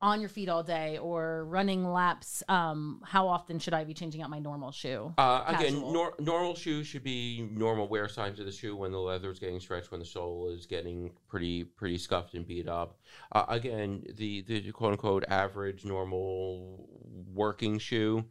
on 0.00 0.20
your 0.20 0.28
feet 0.28 0.48
all 0.48 0.62
day 0.62 0.98
or 0.98 1.44
running 1.46 1.90
laps, 1.90 2.42
um, 2.48 3.00
how 3.04 3.26
often 3.26 3.58
should 3.58 3.72
I 3.72 3.84
be 3.84 3.94
changing 3.94 4.20
out 4.22 4.28
my 4.28 4.38
normal 4.38 4.70
shoe? 4.70 5.14
Uh, 5.16 5.44
again, 5.46 5.80
nor- 5.80 6.14
normal 6.18 6.54
shoes 6.54 6.86
should 6.86 7.02
be 7.02 7.48
normal 7.50 7.88
wear 7.88 8.08
signs 8.08 8.38
of 8.38 8.46
the 8.46 8.52
shoe 8.52 8.76
when 8.76 8.92
the 8.92 8.98
leather 8.98 9.30
is 9.30 9.38
getting 9.38 9.58
stretched, 9.58 9.90
when 9.90 10.00
the 10.00 10.06
sole 10.06 10.50
is 10.50 10.66
getting 10.66 11.12
pretty 11.28 11.64
pretty 11.64 11.96
scuffed 11.96 12.34
and 12.34 12.46
beat 12.46 12.68
up. 12.68 12.98
Uh, 13.32 13.44
again, 13.48 14.04
the 14.16 14.42
the 14.42 14.70
quote 14.72 14.92
unquote 14.92 15.24
average 15.28 15.84
normal 15.84 16.88
working 17.32 17.78
shoe 17.78 18.24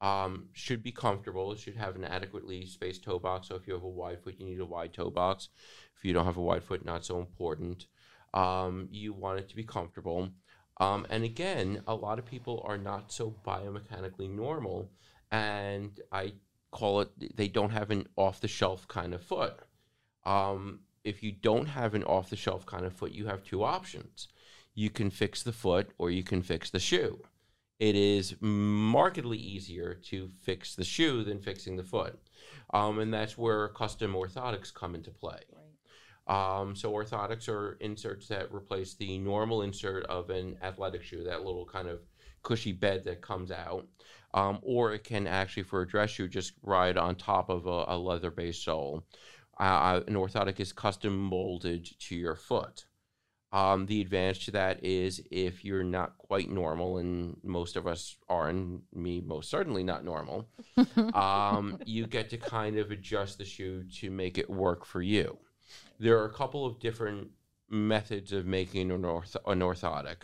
um, 0.00 0.48
should 0.52 0.82
be 0.82 0.90
comfortable. 0.90 1.52
It 1.52 1.60
should 1.60 1.76
have 1.76 1.94
an 1.94 2.04
adequately 2.04 2.66
spaced 2.66 3.04
toe 3.04 3.20
box. 3.20 3.48
So 3.48 3.54
if 3.54 3.68
you 3.68 3.74
have 3.74 3.84
a 3.84 3.88
wide 3.88 4.20
foot, 4.22 4.34
you 4.38 4.46
need 4.46 4.60
a 4.60 4.66
wide 4.66 4.92
toe 4.92 5.10
box. 5.10 5.50
If 5.96 6.04
you 6.04 6.12
don't 6.12 6.26
have 6.26 6.36
a 6.36 6.42
wide 6.42 6.64
foot, 6.64 6.84
not 6.84 7.04
so 7.04 7.20
important. 7.20 7.86
Um, 8.34 8.88
you 8.90 9.12
want 9.12 9.38
it 9.38 9.48
to 9.50 9.56
be 9.56 9.62
comfortable. 9.62 10.30
Um, 10.80 11.06
and 11.10 11.24
again, 11.24 11.82
a 11.86 11.94
lot 11.94 12.18
of 12.18 12.26
people 12.26 12.64
are 12.66 12.78
not 12.78 13.12
so 13.12 13.34
biomechanically 13.46 14.30
normal, 14.30 14.90
and 15.30 16.00
I 16.10 16.32
call 16.70 17.02
it 17.02 17.36
they 17.36 17.48
don't 17.48 17.70
have 17.70 17.90
an 17.90 18.08
off 18.16 18.40
the 18.40 18.48
shelf 18.48 18.88
kind 18.88 19.14
of 19.14 19.22
foot. 19.22 19.54
Um, 20.24 20.80
if 21.04 21.22
you 21.22 21.32
don't 21.32 21.66
have 21.66 21.94
an 21.94 22.04
off 22.04 22.30
the 22.30 22.36
shelf 22.36 22.64
kind 22.66 22.86
of 22.86 22.92
foot, 22.92 23.12
you 23.12 23.26
have 23.26 23.44
two 23.44 23.62
options. 23.62 24.28
You 24.74 24.88
can 24.88 25.10
fix 25.10 25.42
the 25.42 25.52
foot 25.52 25.90
or 25.98 26.10
you 26.10 26.22
can 26.22 26.42
fix 26.42 26.70
the 26.70 26.80
shoe. 26.80 27.20
It 27.78 27.96
is 27.96 28.36
markedly 28.40 29.38
easier 29.38 29.94
to 30.04 30.28
fix 30.40 30.76
the 30.76 30.84
shoe 30.84 31.24
than 31.24 31.40
fixing 31.40 31.76
the 31.76 31.82
foot. 31.82 32.18
Um, 32.72 33.00
and 33.00 33.12
that's 33.12 33.36
where 33.36 33.68
custom 33.68 34.14
orthotics 34.14 34.72
come 34.72 34.94
into 34.94 35.10
play. 35.10 35.40
Um, 36.26 36.76
so 36.76 36.92
orthotics 36.92 37.48
are 37.48 37.76
inserts 37.80 38.28
that 38.28 38.52
replace 38.52 38.94
the 38.94 39.18
normal 39.18 39.62
insert 39.62 40.04
of 40.06 40.30
an 40.30 40.56
athletic 40.62 41.02
shoe, 41.02 41.24
that 41.24 41.44
little 41.44 41.66
kind 41.66 41.88
of 41.88 42.00
cushy 42.42 42.72
bed 42.72 43.04
that 43.04 43.22
comes 43.22 43.50
out. 43.50 43.86
Um, 44.34 44.60
or 44.62 44.92
it 44.94 45.04
can 45.04 45.26
actually, 45.26 45.64
for 45.64 45.82
a 45.82 45.88
dress 45.88 46.10
shoe, 46.10 46.28
just 46.28 46.52
ride 46.62 46.96
on 46.96 47.16
top 47.16 47.50
of 47.50 47.66
a, 47.66 47.84
a 47.88 47.98
leather-based 47.98 48.64
sole. 48.64 49.04
Uh, 49.58 50.00
an 50.06 50.14
orthotic 50.14 50.58
is 50.58 50.72
custom 50.72 51.16
molded 51.16 51.88
to 52.00 52.16
your 52.16 52.36
foot. 52.36 52.86
Um, 53.52 53.84
the 53.84 54.00
advantage 54.00 54.46
to 54.46 54.50
that 54.52 54.82
is 54.82 55.20
if 55.30 55.62
you're 55.62 55.84
not 55.84 56.16
quite 56.16 56.50
normal, 56.50 56.96
and 56.96 57.36
most 57.44 57.76
of 57.76 57.86
us 57.86 58.16
are, 58.30 58.48
and 58.48 58.80
me 58.94 59.20
most 59.20 59.50
certainly 59.50 59.82
not 59.82 60.04
normal, 60.04 60.48
um, 61.14 61.78
you 61.84 62.06
get 62.06 62.30
to 62.30 62.38
kind 62.38 62.78
of 62.78 62.90
adjust 62.90 63.36
the 63.36 63.44
shoe 63.44 63.84
to 63.96 64.10
make 64.10 64.38
it 64.38 64.48
work 64.48 64.86
for 64.86 65.02
you. 65.02 65.38
There 65.98 66.18
are 66.18 66.26
a 66.26 66.32
couple 66.32 66.66
of 66.66 66.78
different 66.78 67.28
methods 67.68 68.32
of 68.32 68.46
making 68.46 68.90
an, 68.90 69.04
orth- 69.04 69.36
an 69.46 69.60
orthotic. 69.60 70.22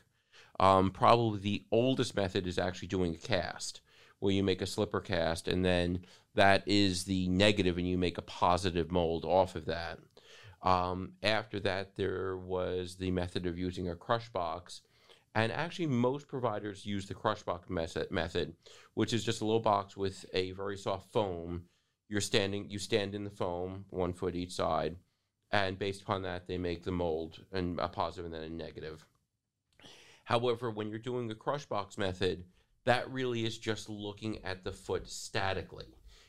Um, 0.60 0.90
probably 0.90 1.38
the 1.38 1.64
oldest 1.70 2.16
method 2.16 2.46
is 2.46 2.58
actually 2.58 2.88
doing 2.88 3.14
a 3.14 3.18
cast, 3.18 3.80
where 4.18 4.32
you 4.32 4.42
make 4.42 4.60
a 4.60 4.66
slipper 4.66 5.00
cast, 5.00 5.46
and 5.46 5.64
then 5.64 6.00
that 6.34 6.62
is 6.66 7.04
the 7.04 7.28
negative, 7.28 7.78
and 7.78 7.88
you 7.88 7.96
make 7.96 8.18
a 8.18 8.22
positive 8.22 8.90
mold 8.90 9.24
off 9.24 9.54
of 9.54 9.66
that. 9.66 9.98
Um, 10.62 11.12
after 11.22 11.60
that, 11.60 11.96
there 11.96 12.36
was 12.36 12.96
the 12.96 13.10
method 13.12 13.46
of 13.46 13.58
using 13.58 13.88
a 13.88 13.94
crush 13.94 14.28
box. 14.30 14.82
And 15.34 15.52
actually, 15.52 15.86
most 15.86 16.26
providers 16.26 16.84
use 16.84 17.06
the 17.06 17.14
crush 17.14 17.42
box 17.42 17.70
method, 17.70 18.10
method, 18.10 18.54
which 18.94 19.12
is 19.12 19.24
just 19.24 19.40
a 19.40 19.44
little 19.44 19.60
box 19.60 19.96
with 19.96 20.24
a 20.32 20.50
very 20.52 20.76
soft 20.76 21.12
foam. 21.12 21.64
You're 22.08 22.20
standing, 22.20 22.68
you 22.70 22.78
stand 22.78 23.14
in 23.14 23.22
the 23.22 23.30
foam, 23.30 23.84
one 23.90 24.14
foot 24.14 24.34
each 24.34 24.52
side, 24.52 24.96
and 25.50 25.78
based 25.78 26.02
upon 26.02 26.22
that, 26.22 26.46
they 26.46 26.58
make 26.58 26.84
the 26.84 26.92
mold 26.92 27.40
and 27.52 27.78
a 27.80 27.88
positive 27.88 28.26
and 28.26 28.34
then 28.34 28.42
a 28.42 28.48
negative. 28.48 29.06
However, 30.24 30.70
when 30.70 30.90
you're 30.90 30.98
doing 30.98 31.26
the 31.26 31.34
crush 31.34 31.64
box 31.64 31.96
method, 31.96 32.44
that 32.84 33.10
really 33.10 33.44
is 33.44 33.58
just 33.58 33.88
looking 33.88 34.44
at 34.44 34.64
the 34.64 34.72
foot 34.72 35.08
statically. 35.08 35.86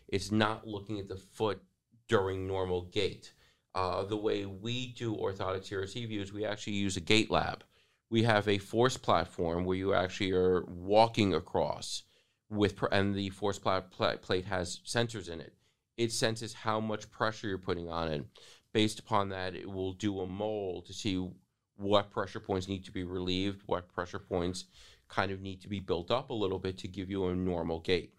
It's 0.07 0.31
not 0.31 0.67
looking 0.67 0.99
at 0.99 1.07
the 1.07 1.17
foot 1.17 1.61
during 2.07 2.47
normal 2.47 2.83
gait. 2.83 3.33
Uh, 3.75 4.03
the 4.03 4.17
way 4.17 4.45
we 4.45 4.87
do 4.93 5.29
at 5.29 5.65
Seaview 5.65 6.21
is 6.21 6.33
we 6.33 6.45
actually 6.45 6.73
use 6.73 6.97
a 6.97 7.01
gait 7.01 7.29
lab. 7.29 7.63
We 8.09 8.23
have 8.23 8.47
a 8.47 8.57
force 8.57 8.97
platform 8.97 9.65
where 9.65 9.77
you 9.77 9.93
actually 9.93 10.31
are 10.31 10.63
walking 10.65 11.33
across 11.33 12.03
with, 12.49 12.83
and 12.91 13.13
the 13.13 13.29
force 13.29 13.59
pla- 13.59 13.81
pla- 13.81 14.17
plate 14.17 14.45
has 14.45 14.79
sensors 14.85 15.29
in 15.29 15.39
it. 15.39 15.53
It 15.97 16.11
senses 16.11 16.53
how 16.53 16.79
much 16.79 17.11
pressure 17.11 17.47
you're 17.47 17.57
putting 17.57 17.89
on 17.89 18.07
it. 18.11 18.25
Based 18.73 18.99
upon 18.99 19.29
that, 19.29 19.55
it 19.55 19.69
will 19.69 19.93
do 19.93 20.19
a 20.19 20.27
mold 20.27 20.85
to 20.85 20.93
see 20.93 21.27
what 21.75 22.11
pressure 22.11 22.39
points 22.39 22.67
need 22.67 22.85
to 22.85 22.91
be 22.91 23.03
relieved, 23.03 23.63
what 23.65 23.87
pressure 23.87 24.19
points 24.19 24.65
kind 25.07 25.31
of 25.31 25.41
need 25.41 25.61
to 25.61 25.67
be 25.67 25.79
built 25.79 26.11
up 26.11 26.29
a 26.29 26.33
little 26.33 26.59
bit 26.59 26.77
to 26.79 26.87
give 26.87 27.09
you 27.09 27.25
a 27.27 27.35
normal 27.35 27.79
gait. 27.79 28.13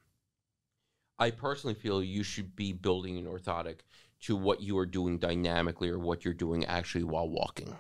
I 1.19 1.31
personally 1.31 1.75
feel 1.75 2.03
you 2.03 2.23
should 2.23 2.57
be 2.57 2.73
building 2.73 3.19
an 3.19 3.27
orthotic 3.27 3.81
to 4.23 4.37
what 4.37 4.61
you 4.61 4.77
are 4.79 4.87
doing 4.87 5.19
dynamically 5.19 5.89
or 5.89 5.99
what 5.99 6.25
you're 6.25 6.35
doing 6.35 6.65
actually 6.65 7.05
while 7.05 7.29
walking. 7.29 7.77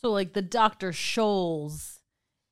So 0.00 0.10
like 0.10 0.32
the 0.32 0.42
Dr. 0.42 0.90
Scholl's 0.90 2.00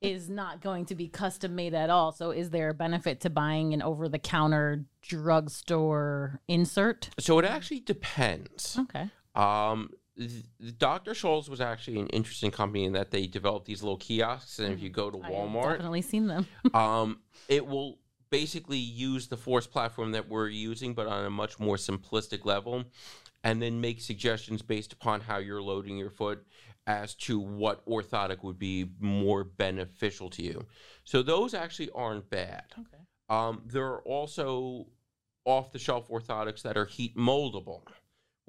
is 0.01 0.29
not 0.29 0.61
going 0.61 0.85
to 0.85 0.95
be 0.95 1.09
custom 1.09 1.55
made 1.55 1.73
at 1.73 1.89
all. 1.89 2.13
So 2.13 2.31
is 2.31 2.51
there 2.51 2.69
a 2.69 2.73
benefit 2.73 3.19
to 3.21 3.29
buying 3.29 3.73
an 3.73 3.81
over 3.81 4.07
the 4.07 4.19
counter 4.19 4.85
drugstore 5.01 6.39
insert? 6.47 7.09
So 7.19 7.37
it 7.39 7.45
actually 7.45 7.81
depends. 7.81 8.77
Okay. 8.79 9.09
Um, 9.35 9.89
th- 10.17 10.77
Dr. 10.77 11.11
Scholl's 11.11 11.49
was 11.49 11.61
actually 11.61 11.99
an 11.99 12.07
interesting 12.07 12.51
company 12.51 12.85
in 12.85 12.93
that 12.93 13.11
they 13.11 13.27
developed 13.27 13.65
these 13.65 13.81
little 13.83 13.97
kiosks, 13.97 14.59
and 14.59 14.73
if 14.73 14.81
you 14.81 14.89
go 14.89 15.09
to 15.09 15.17
Walmart, 15.17 15.23
I 15.23 15.29
have 15.29 15.49
Walmart, 15.49 15.71
definitely 15.71 16.01
seen 16.01 16.27
them. 16.27 16.47
um, 16.73 17.19
it 17.47 17.65
will 17.65 17.99
basically 18.29 18.77
use 18.77 19.27
the 19.27 19.37
force 19.37 19.67
platform 19.67 20.11
that 20.11 20.29
we're 20.29 20.49
using, 20.49 20.93
but 20.93 21.07
on 21.07 21.25
a 21.25 21.29
much 21.29 21.59
more 21.59 21.75
simplistic 21.75 22.45
level, 22.45 22.85
and 23.43 23.61
then 23.61 23.81
make 23.81 24.01
suggestions 24.01 24.61
based 24.61 24.93
upon 24.93 25.21
how 25.21 25.37
you're 25.37 25.61
loading 25.61 25.97
your 25.97 26.09
foot 26.09 26.45
as 26.87 27.13
to 27.13 27.39
what 27.39 27.85
orthotic 27.85 28.43
would 28.43 28.57
be 28.57 28.89
more 28.99 29.43
beneficial 29.43 30.29
to 30.29 30.43
you. 30.43 30.65
So 31.03 31.21
those 31.21 31.53
actually 31.53 31.89
aren't 31.93 32.29
bad. 32.29 32.65
Okay. 32.73 33.03
Um, 33.29 33.61
there 33.67 33.85
are 33.85 34.01
also 34.01 34.87
off 35.45 35.71
the 35.71 35.79
shelf 35.79 36.09
orthotics 36.09 36.63
that 36.63 36.77
are 36.77 36.85
heat 36.85 37.15
moldable, 37.15 37.81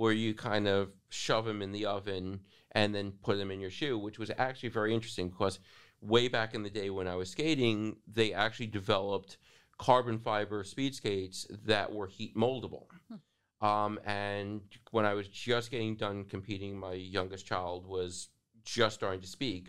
where 0.01 0.13
you 0.13 0.33
kind 0.33 0.67
of 0.67 0.89
shove 1.11 1.45
them 1.45 1.61
in 1.61 1.73
the 1.73 1.85
oven 1.85 2.41
and 2.73 2.95
then 2.95 3.13
put 3.23 3.37
them 3.37 3.51
in 3.51 3.61
your 3.61 3.69
shoe, 3.69 3.99
which 3.99 4.19
was 4.19 4.31
actually 4.39 4.71
very 4.71 4.95
interesting 4.95 5.29
because 5.29 5.61
way 6.01 6.27
back 6.27 6.55
in 6.55 6.63
the 6.63 6.71
day 6.71 6.89
when 6.89 7.07
I 7.07 7.17
was 7.17 7.29
skating, 7.29 7.97
they 8.11 8.33
actually 8.33 8.69
developed 8.69 9.37
carbon 9.77 10.19
fiber 10.19 10.65
speed 10.65 10.95
skates 10.95 11.47
that 11.67 11.93
were 11.93 12.07
heat 12.07 12.35
moldable. 12.35 12.87
Um, 13.61 14.01
and 14.07 14.63
when 14.91 15.05
I 15.05 15.13
was 15.13 15.29
just 15.29 15.71
getting 15.71 15.97
done 15.97 16.25
competing, 16.25 16.79
my 16.79 16.95
youngest 16.95 17.45
child 17.45 17.85
was 17.87 18.31
just 18.65 18.95
starting 18.95 19.21
to 19.21 19.27
speak. 19.27 19.69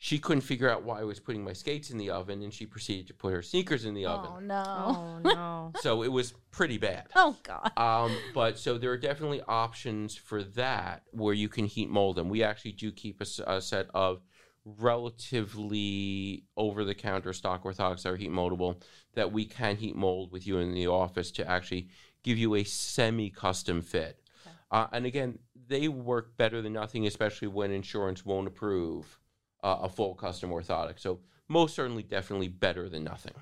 She 0.00 0.18
couldn't 0.20 0.42
figure 0.42 0.70
out 0.70 0.84
why 0.84 1.00
I 1.00 1.04
was 1.04 1.18
putting 1.18 1.42
my 1.42 1.52
skates 1.52 1.90
in 1.90 1.98
the 1.98 2.10
oven, 2.10 2.42
and 2.42 2.54
she 2.54 2.66
proceeded 2.66 3.08
to 3.08 3.14
put 3.14 3.32
her 3.32 3.42
sneakers 3.42 3.84
in 3.84 3.94
the 3.94 4.06
Oh 4.06 4.10
oven. 4.10 4.46
no. 4.46 4.64
Oh 4.66 5.18
no. 5.24 5.72
So 5.80 6.02
it 6.02 6.10
was 6.12 6.32
pretty 6.52 6.78
bad. 6.78 7.08
Oh 7.16 7.36
god. 7.42 7.72
Um, 7.76 8.16
but 8.32 8.58
so 8.58 8.78
there 8.78 8.90
are 8.92 8.96
definitely 8.96 9.42
options 9.48 10.16
for 10.16 10.42
that 10.44 11.02
where 11.10 11.34
you 11.34 11.48
can 11.48 11.64
heat 11.66 11.90
mold 11.90 12.16
them. 12.16 12.28
We 12.28 12.42
actually 12.44 12.72
do 12.72 12.92
keep 12.92 13.20
a 13.20 13.60
set 13.60 13.88
of 13.92 14.22
relatively 14.64 16.44
over 16.56 16.84
the 16.84 16.94
counter 16.94 17.32
stock 17.32 17.64
orthotics 17.64 18.02
that 18.02 18.12
are 18.12 18.16
heat 18.16 18.30
moldable 18.30 18.80
that 19.14 19.32
we 19.32 19.44
can 19.44 19.76
heat 19.76 19.96
mold 19.96 20.30
with 20.32 20.46
you 20.46 20.58
in 20.58 20.74
the 20.74 20.86
office 20.86 21.30
to 21.32 21.48
actually 21.48 21.88
give 22.22 22.38
you 22.38 22.54
a 22.54 22.64
semi 22.64 23.30
custom 23.30 23.82
fit. 23.82 24.20
Okay. 24.46 24.54
Uh, 24.70 24.86
and 24.92 25.06
again, 25.06 25.38
they 25.68 25.88
work 25.88 26.36
better 26.36 26.62
than 26.62 26.72
nothing, 26.74 27.06
especially 27.06 27.48
when 27.48 27.70
insurance 27.72 28.24
won't 28.24 28.46
approve 28.46 29.18
uh, 29.62 29.78
a 29.82 29.88
full 29.88 30.14
custom 30.14 30.50
orthotic. 30.50 30.98
So 30.98 31.20
most 31.48 31.74
certainly, 31.74 32.02
definitely 32.02 32.48
better 32.48 32.88
than 32.88 33.04
nothing. 33.04 33.34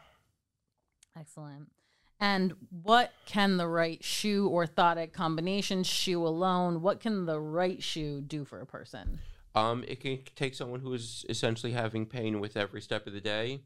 Excellent. 1.18 1.70
And 2.18 2.54
what 2.70 3.12
can 3.26 3.56
the 3.58 3.68
right 3.68 4.02
shoe 4.02 4.48
orthotic 4.48 5.12
combination, 5.12 5.82
shoe 5.82 6.26
alone, 6.26 6.80
what 6.80 7.00
can 7.00 7.26
the 7.26 7.38
right 7.38 7.82
shoe 7.82 8.22
do 8.22 8.44
for 8.44 8.60
a 8.60 8.66
person? 8.66 9.18
Um, 9.54 9.84
it 9.86 10.00
can 10.00 10.20
take 10.34 10.54
someone 10.54 10.80
who 10.80 10.92
is 10.94 11.24
essentially 11.28 11.72
having 11.72 12.06
pain 12.06 12.40
with 12.40 12.56
every 12.56 12.80
step 12.80 13.06
of 13.06 13.12
the 13.12 13.20
day 13.20 13.60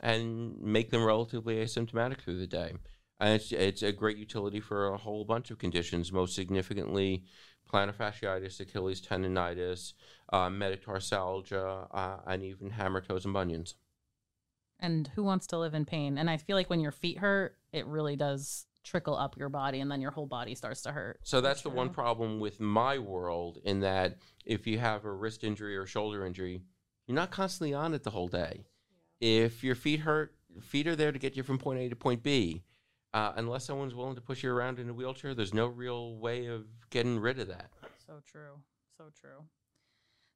and 0.00 0.60
make 0.60 0.90
them 0.90 1.04
relatively 1.04 1.56
asymptomatic 1.56 2.20
through 2.20 2.38
the 2.38 2.46
day. 2.46 2.74
And 3.18 3.34
it's, 3.34 3.52
it's 3.52 3.82
a 3.82 3.92
great 3.92 4.18
utility 4.18 4.60
for 4.60 4.88
a 4.88 4.98
whole 4.98 5.24
bunch 5.24 5.50
of 5.50 5.58
conditions, 5.58 6.12
most 6.12 6.34
significantly 6.34 7.24
plantar 7.72 7.94
fasciitis, 7.94 8.60
Achilles 8.60 9.00
tendonitis, 9.00 9.92
uh, 10.32 10.48
metatarsalgia, 10.48 11.88
uh, 11.90 12.16
and 12.26 12.42
even 12.42 12.70
hammer 12.70 13.00
toes 13.00 13.24
and 13.24 13.34
bunions. 13.34 13.74
And 14.78 15.08
who 15.14 15.22
wants 15.22 15.46
to 15.48 15.58
live 15.58 15.74
in 15.74 15.84
pain? 15.84 16.18
And 16.18 16.28
I 16.28 16.36
feel 16.36 16.56
like 16.56 16.68
when 16.68 16.80
your 16.80 16.92
feet 16.92 17.18
hurt, 17.18 17.56
it 17.72 17.86
really 17.86 18.16
does 18.16 18.66
trickle 18.84 19.16
up 19.16 19.36
your 19.36 19.48
body 19.48 19.80
and 19.80 19.90
then 19.90 20.00
your 20.00 20.12
whole 20.12 20.26
body 20.26 20.54
starts 20.54 20.82
to 20.82 20.92
hurt. 20.92 21.18
So 21.22 21.40
that's 21.40 21.62
the 21.62 21.70
one 21.70 21.90
problem 21.90 22.38
with 22.38 22.60
my 22.60 22.98
world 22.98 23.58
in 23.64 23.80
that 23.80 24.18
if 24.44 24.66
you 24.66 24.78
have 24.78 25.04
a 25.04 25.12
wrist 25.12 25.42
injury 25.42 25.76
or 25.76 25.86
shoulder 25.86 26.24
injury, 26.24 26.62
you're 27.06 27.16
not 27.16 27.30
constantly 27.30 27.74
on 27.74 27.94
it 27.94 28.04
the 28.04 28.10
whole 28.10 28.28
day. 28.28 28.64
If 29.20 29.64
your 29.64 29.74
feet 29.74 30.00
hurt, 30.00 30.34
feet 30.60 30.86
are 30.86 30.96
there 30.96 31.10
to 31.10 31.18
get 31.18 31.36
you 31.36 31.42
from 31.42 31.58
point 31.58 31.80
A 31.80 31.88
to 31.88 31.96
point 31.96 32.22
B. 32.22 32.62
Uh, 33.16 33.32
unless 33.36 33.64
someone's 33.64 33.94
willing 33.94 34.14
to 34.14 34.20
push 34.20 34.42
you 34.42 34.52
around 34.52 34.78
in 34.78 34.90
a 34.90 34.92
wheelchair, 34.92 35.34
there's 35.34 35.54
no 35.54 35.68
real 35.68 36.16
way 36.16 36.44
of 36.44 36.66
getting 36.90 37.18
rid 37.18 37.38
of 37.38 37.48
that. 37.48 37.70
So 38.06 38.20
true. 38.30 38.60
So 38.98 39.04
true. 39.18 39.46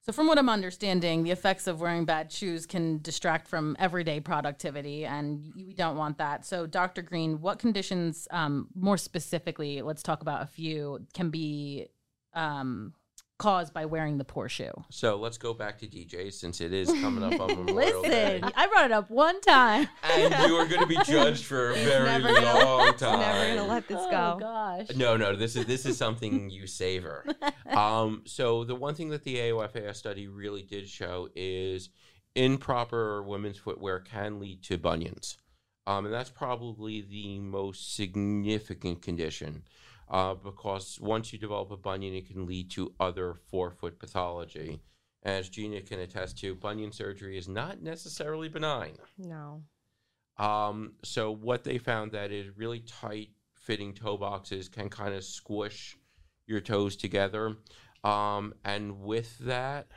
So, 0.00 0.12
from 0.12 0.26
what 0.26 0.38
I'm 0.38 0.48
understanding, 0.48 1.22
the 1.22 1.30
effects 1.30 1.66
of 1.66 1.82
wearing 1.82 2.06
bad 2.06 2.32
shoes 2.32 2.64
can 2.64 3.02
distract 3.02 3.48
from 3.48 3.76
everyday 3.78 4.18
productivity, 4.18 5.04
and 5.04 5.52
we 5.54 5.74
don't 5.74 5.98
want 5.98 6.16
that. 6.16 6.46
So, 6.46 6.66
Dr. 6.66 7.02
Green, 7.02 7.42
what 7.42 7.58
conditions, 7.58 8.26
um, 8.30 8.68
more 8.74 8.96
specifically, 8.96 9.82
let's 9.82 10.02
talk 10.02 10.22
about 10.22 10.42
a 10.42 10.46
few, 10.46 11.06
can 11.12 11.28
be 11.28 11.88
um, 12.32 12.94
caused 13.40 13.72
by 13.72 13.86
wearing 13.86 14.18
the 14.18 14.24
poor 14.24 14.48
shoe? 14.48 14.70
So 14.90 15.16
let's 15.16 15.38
go 15.38 15.54
back 15.54 15.78
to 15.78 15.86
DJ 15.86 16.30
since 16.32 16.60
it 16.60 16.72
is 16.74 16.88
coming 17.00 17.24
up 17.24 17.40
on 17.40 17.48
Memorial 17.64 18.02
Day. 18.02 18.34
Listen, 18.34 18.52
I 18.54 18.66
brought 18.66 18.84
it 18.84 18.92
up 18.92 19.10
one 19.10 19.40
time. 19.40 19.88
And 20.04 20.34
you 20.48 20.56
are 20.56 20.66
going 20.66 20.82
to 20.82 20.86
be 20.86 20.98
judged 21.06 21.44
for 21.46 21.70
a 21.70 21.74
very 21.74 22.04
never 22.04 22.34
gonna- 22.34 22.64
long 22.64 22.94
time. 22.94 23.18
never 23.18 23.56
gonna 23.56 23.68
let 23.68 23.88
this 23.88 23.98
oh, 23.98 24.10
go. 24.10 24.36
gosh. 24.40 24.88
No, 24.94 25.16
no, 25.16 25.34
this 25.34 25.56
is 25.56 25.64
this 25.64 25.86
is 25.86 25.96
something 25.96 26.50
you 26.50 26.66
savor. 26.66 27.24
Um, 27.70 28.22
so 28.26 28.64
the 28.64 28.74
one 28.74 28.96
thing 28.96 29.10
that 29.10 29.22
the 29.22 29.36
AOFAS 29.36 29.94
study 29.94 30.26
really 30.26 30.62
did 30.62 30.88
show 30.88 31.28
is 31.36 31.90
improper 32.34 33.22
women's 33.22 33.58
footwear 33.58 34.00
can 34.00 34.40
lead 34.40 34.64
to 34.64 34.76
bunions, 34.76 35.38
um, 35.86 36.04
and 36.04 36.12
that's 36.12 36.30
probably 36.30 37.00
the 37.00 37.38
most 37.38 37.94
significant 37.94 39.02
condition. 39.02 39.62
Uh, 40.10 40.34
because 40.34 40.98
once 41.00 41.32
you 41.32 41.38
develop 41.38 41.70
a 41.70 41.76
bunion, 41.76 42.14
it 42.14 42.26
can 42.26 42.44
lead 42.44 42.68
to 42.72 42.92
other 42.98 43.34
forefoot 43.34 43.98
pathology. 43.98 44.80
As 45.22 45.48
Gina 45.48 45.80
can 45.82 46.00
attest 46.00 46.38
to, 46.38 46.54
bunion 46.54 46.90
surgery 46.90 47.38
is 47.38 47.46
not 47.46 47.80
necessarily 47.80 48.48
benign. 48.48 48.94
No. 49.18 49.62
Um, 50.36 50.94
so 51.04 51.30
what 51.30 51.62
they 51.62 51.78
found 51.78 52.12
that 52.12 52.32
is 52.32 52.56
really 52.56 52.80
tight 52.80 53.28
fitting 53.54 53.92
toe 53.92 54.16
boxes 54.16 54.68
can 54.68 54.88
kind 54.88 55.14
of 55.14 55.22
squish 55.22 55.96
your 56.46 56.60
toes 56.60 56.96
together. 56.96 57.56
Um, 58.02 58.54
and 58.64 59.02
with 59.02 59.38
that, 59.40 59.88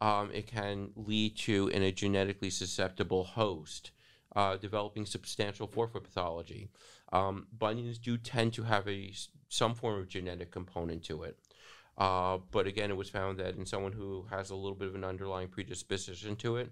um, 0.00 0.30
it 0.32 0.46
can 0.46 0.92
lead 0.94 1.36
to 1.38 1.68
in 1.68 1.82
a 1.82 1.92
genetically 1.92 2.50
susceptible 2.50 3.24
host 3.24 3.90
uh, 4.36 4.56
developing 4.56 5.04
substantial 5.04 5.66
forefoot 5.66 6.04
pathology. 6.04 6.68
Um, 7.12 7.46
bunions 7.52 7.98
do 7.98 8.18
tend 8.18 8.52
to 8.54 8.62
have 8.64 8.86
a 8.88 9.12
some 9.48 9.74
form 9.74 9.98
of 9.98 10.08
genetic 10.08 10.50
component 10.50 11.02
to 11.04 11.22
it. 11.22 11.38
Uh, 11.96 12.38
but 12.52 12.66
again, 12.66 12.90
it 12.90 12.96
was 12.96 13.10
found 13.10 13.38
that 13.38 13.56
in 13.56 13.66
someone 13.66 13.92
who 13.92 14.24
has 14.30 14.50
a 14.50 14.54
little 14.54 14.76
bit 14.76 14.88
of 14.88 14.94
an 14.94 15.04
underlying 15.04 15.48
predisposition 15.48 16.36
to 16.36 16.56
it, 16.56 16.70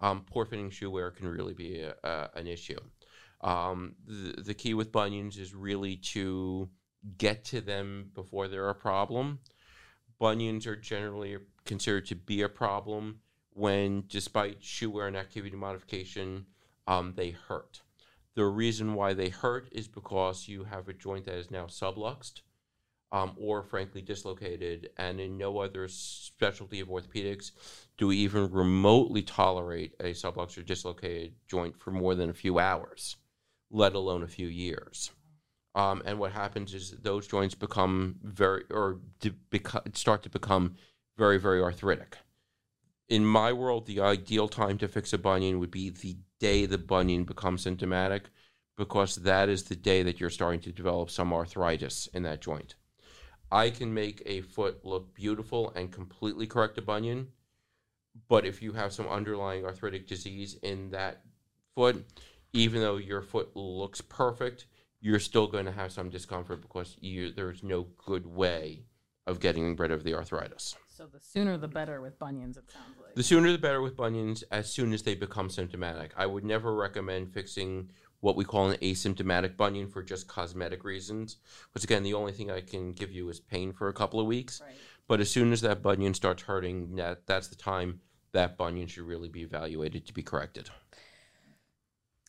um, 0.00 0.24
poor 0.30 0.44
fitting 0.44 0.70
shoe 0.70 0.90
wear 0.90 1.10
can 1.10 1.26
really 1.26 1.54
be 1.54 1.80
a, 1.80 1.94
a, 2.04 2.30
an 2.36 2.46
issue. 2.46 2.78
Um, 3.40 3.96
the, 4.06 4.42
the 4.42 4.54
key 4.54 4.74
with 4.74 4.92
bunions 4.92 5.38
is 5.38 5.54
really 5.54 5.96
to 5.96 6.68
get 7.18 7.44
to 7.46 7.60
them 7.60 8.10
before 8.14 8.48
they're 8.48 8.68
a 8.68 8.74
problem. 8.74 9.40
Bunions 10.18 10.66
are 10.66 10.76
generally 10.76 11.38
considered 11.64 12.06
to 12.06 12.14
be 12.14 12.42
a 12.42 12.48
problem 12.48 13.20
when, 13.54 14.04
despite 14.08 14.62
shoe 14.62 14.90
wear 14.90 15.06
and 15.06 15.16
activity 15.16 15.56
modification, 15.56 16.46
um, 16.86 17.14
they 17.16 17.30
hurt. 17.30 17.80
The 18.36 18.44
reason 18.44 18.94
why 18.94 19.14
they 19.14 19.28
hurt 19.28 19.68
is 19.72 19.88
because 19.88 20.46
you 20.46 20.64
have 20.64 20.88
a 20.88 20.92
joint 20.92 21.24
that 21.24 21.34
is 21.34 21.50
now 21.50 21.66
subluxed 21.66 22.42
um, 23.12 23.32
or, 23.36 23.62
frankly, 23.62 24.02
dislocated, 24.02 24.90
and 24.96 25.20
in 25.20 25.36
no 25.36 25.58
other 25.58 25.88
specialty 25.88 26.80
of 26.80 26.88
orthopedics 26.88 27.50
do 27.98 28.06
we 28.06 28.16
even 28.18 28.50
remotely 28.50 29.22
tolerate 29.22 29.94
a 30.00 30.12
subluxed 30.12 30.56
or 30.58 30.62
dislocated 30.62 31.34
joint 31.48 31.76
for 31.78 31.90
more 31.90 32.14
than 32.14 32.30
a 32.30 32.34
few 32.34 32.58
hours, 32.58 33.16
let 33.70 33.94
alone 33.94 34.22
a 34.22 34.28
few 34.28 34.46
years. 34.46 35.10
Um, 35.74 36.02
and 36.04 36.18
what 36.18 36.32
happens 36.32 36.72
is 36.72 36.92
those 37.02 37.26
joints 37.26 37.54
become 37.54 38.16
very, 38.22 38.64
or 38.70 39.00
beco- 39.50 39.96
start 39.96 40.22
to 40.22 40.30
become 40.30 40.76
very, 41.16 41.38
very 41.38 41.60
arthritic. 41.60 42.16
In 43.08 43.24
my 43.24 43.52
world, 43.52 43.86
the 43.86 44.00
ideal 44.00 44.48
time 44.48 44.78
to 44.78 44.88
fix 44.88 45.12
a 45.12 45.18
bunion 45.18 45.58
would 45.58 45.70
be 45.70 45.90
the 45.90 46.16
day 46.40 46.66
the 46.66 46.78
bunion 46.78 47.24
becomes 47.24 47.62
symptomatic, 47.62 48.30
because 48.76 49.16
that 49.16 49.48
is 49.48 49.64
the 49.64 49.76
day 49.76 50.02
that 50.02 50.18
you're 50.18 50.30
starting 50.30 50.60
to 50.60 50.72
develop 50.72 51.10
some 51.10 51.32
arthritis 51.32 52.08
in 52.14 52.22
that 52.24 52.40
joint. 52.40 52.74
I 53.52 53.70
can 53.70 53.92
make 53.92 54.22
a 54.26 54.40
foot 54.40 54.84
look 54.84 55.14
beautiful 55.14 55.72
and 55.76 55.92
completely 55.92 56.46
correct 56.46 56.78
a 56.78 56.82
bunion, 56.82 57.28
but 58.28 58.46
if 58.46 58.62
you 58.62 58.72
have 58.72 58.92
some 58.92 59.06
underlying 59.06 59.64
arthritic 59.64 60.06
disease 60.06 60.56
in 60.62 60.90
that 60.90 61.22
foot, 61.74 62.04
even 62.52 62.80
though 62.80 62.96
your 62.96 63.22
foot 63.22 63.54
looks 63.54 64.00
perfect, 64.00 64.66
you're 65.00 65.20
still 65.20 65.46
going 65.46 65.64
to 65.64 65.72
have 65.72 65.92
some 65.92 66.10
discomfort 66.10 66.62
because 66.62 66.96
you, 67.00 67.32
there's 67.32 67.62
no 67.62 67.86
good 68.04 68.26
way 68.26 68.84
of 69.26 69.40
getting 69.40 69.76
rid 69.76 69.90
of 69.90 70.04
the 70.04 70.14
arthritis. 70.14 70.76
So, 70.88 71.06
the 71.06 71.20
sooner 71.20 71.56
the 71.56 71.68
better 71.68 72.00
with 72.00 72.18
bunions, 72.18 72.56
it 72.56 72.70
sounds 72.70 72.98
The 73.14 73.22
sooner 73.22 73.52
the 73.52 73.58
better 73.58 73.82
with 73.82 73.96
bunions 73.96 74.42
as 74.50 74.72
soon 74.72 74.92
as 74.92 75.02
they 75.02 75.14
become 75.14 75.50
symptomatic. 75.50 76.12
I 76.16 76.26
would 76.26 76.44
never 76.44 76.74
recommend 76.74 77.32
fixing 77.32 77.90
what 78.20 78.36
we 78.36 78.44
call 78.44 78.70
an 78.70 78.76
asymptomatic 78.78 79.56
bunion 79.56 79.88
for 79.88 80.02
just 80.02 80.28
cosmetic 80.28 80.84
reasons. 80.84 81.36
Because 81.72 81.84
again, 81.84 82.02
the 82.02 82.14
only 82.14 82.32
thing 82.32 82.50
I 82.50 82.60
can 82.60 82.92
give 82.92 83.10
you 83.10 83.28
is 83.28 83.40
pain 83.40 83.72
for 83.72 83.88
a 83.88 83.92
couple 83.92 84.20
of 84.20 84.26
weeks. 84.26 84.60
right. 84.60 84.76
But 85.08 85.20
as 85.20 85.30
soon 85.30 85.52
as 85.52 85.60
that 85.62 85.82
bunion 85.82 86.14
starts 86.14 86.42
hurting, 86.42 86.96
that 86.96 87.26
that's 87.26 87.48
the 87.48 87.56
time 87.56 88.00
that 88.32 88.56
bunion 88.56 88.86
should 88.86 89.04
really 89.04 89.28
be 89.28 89.42
evaluated 89.42 90.06
to 90.06 90.14
be 90.14 90.22
corrected. 90.22 90.70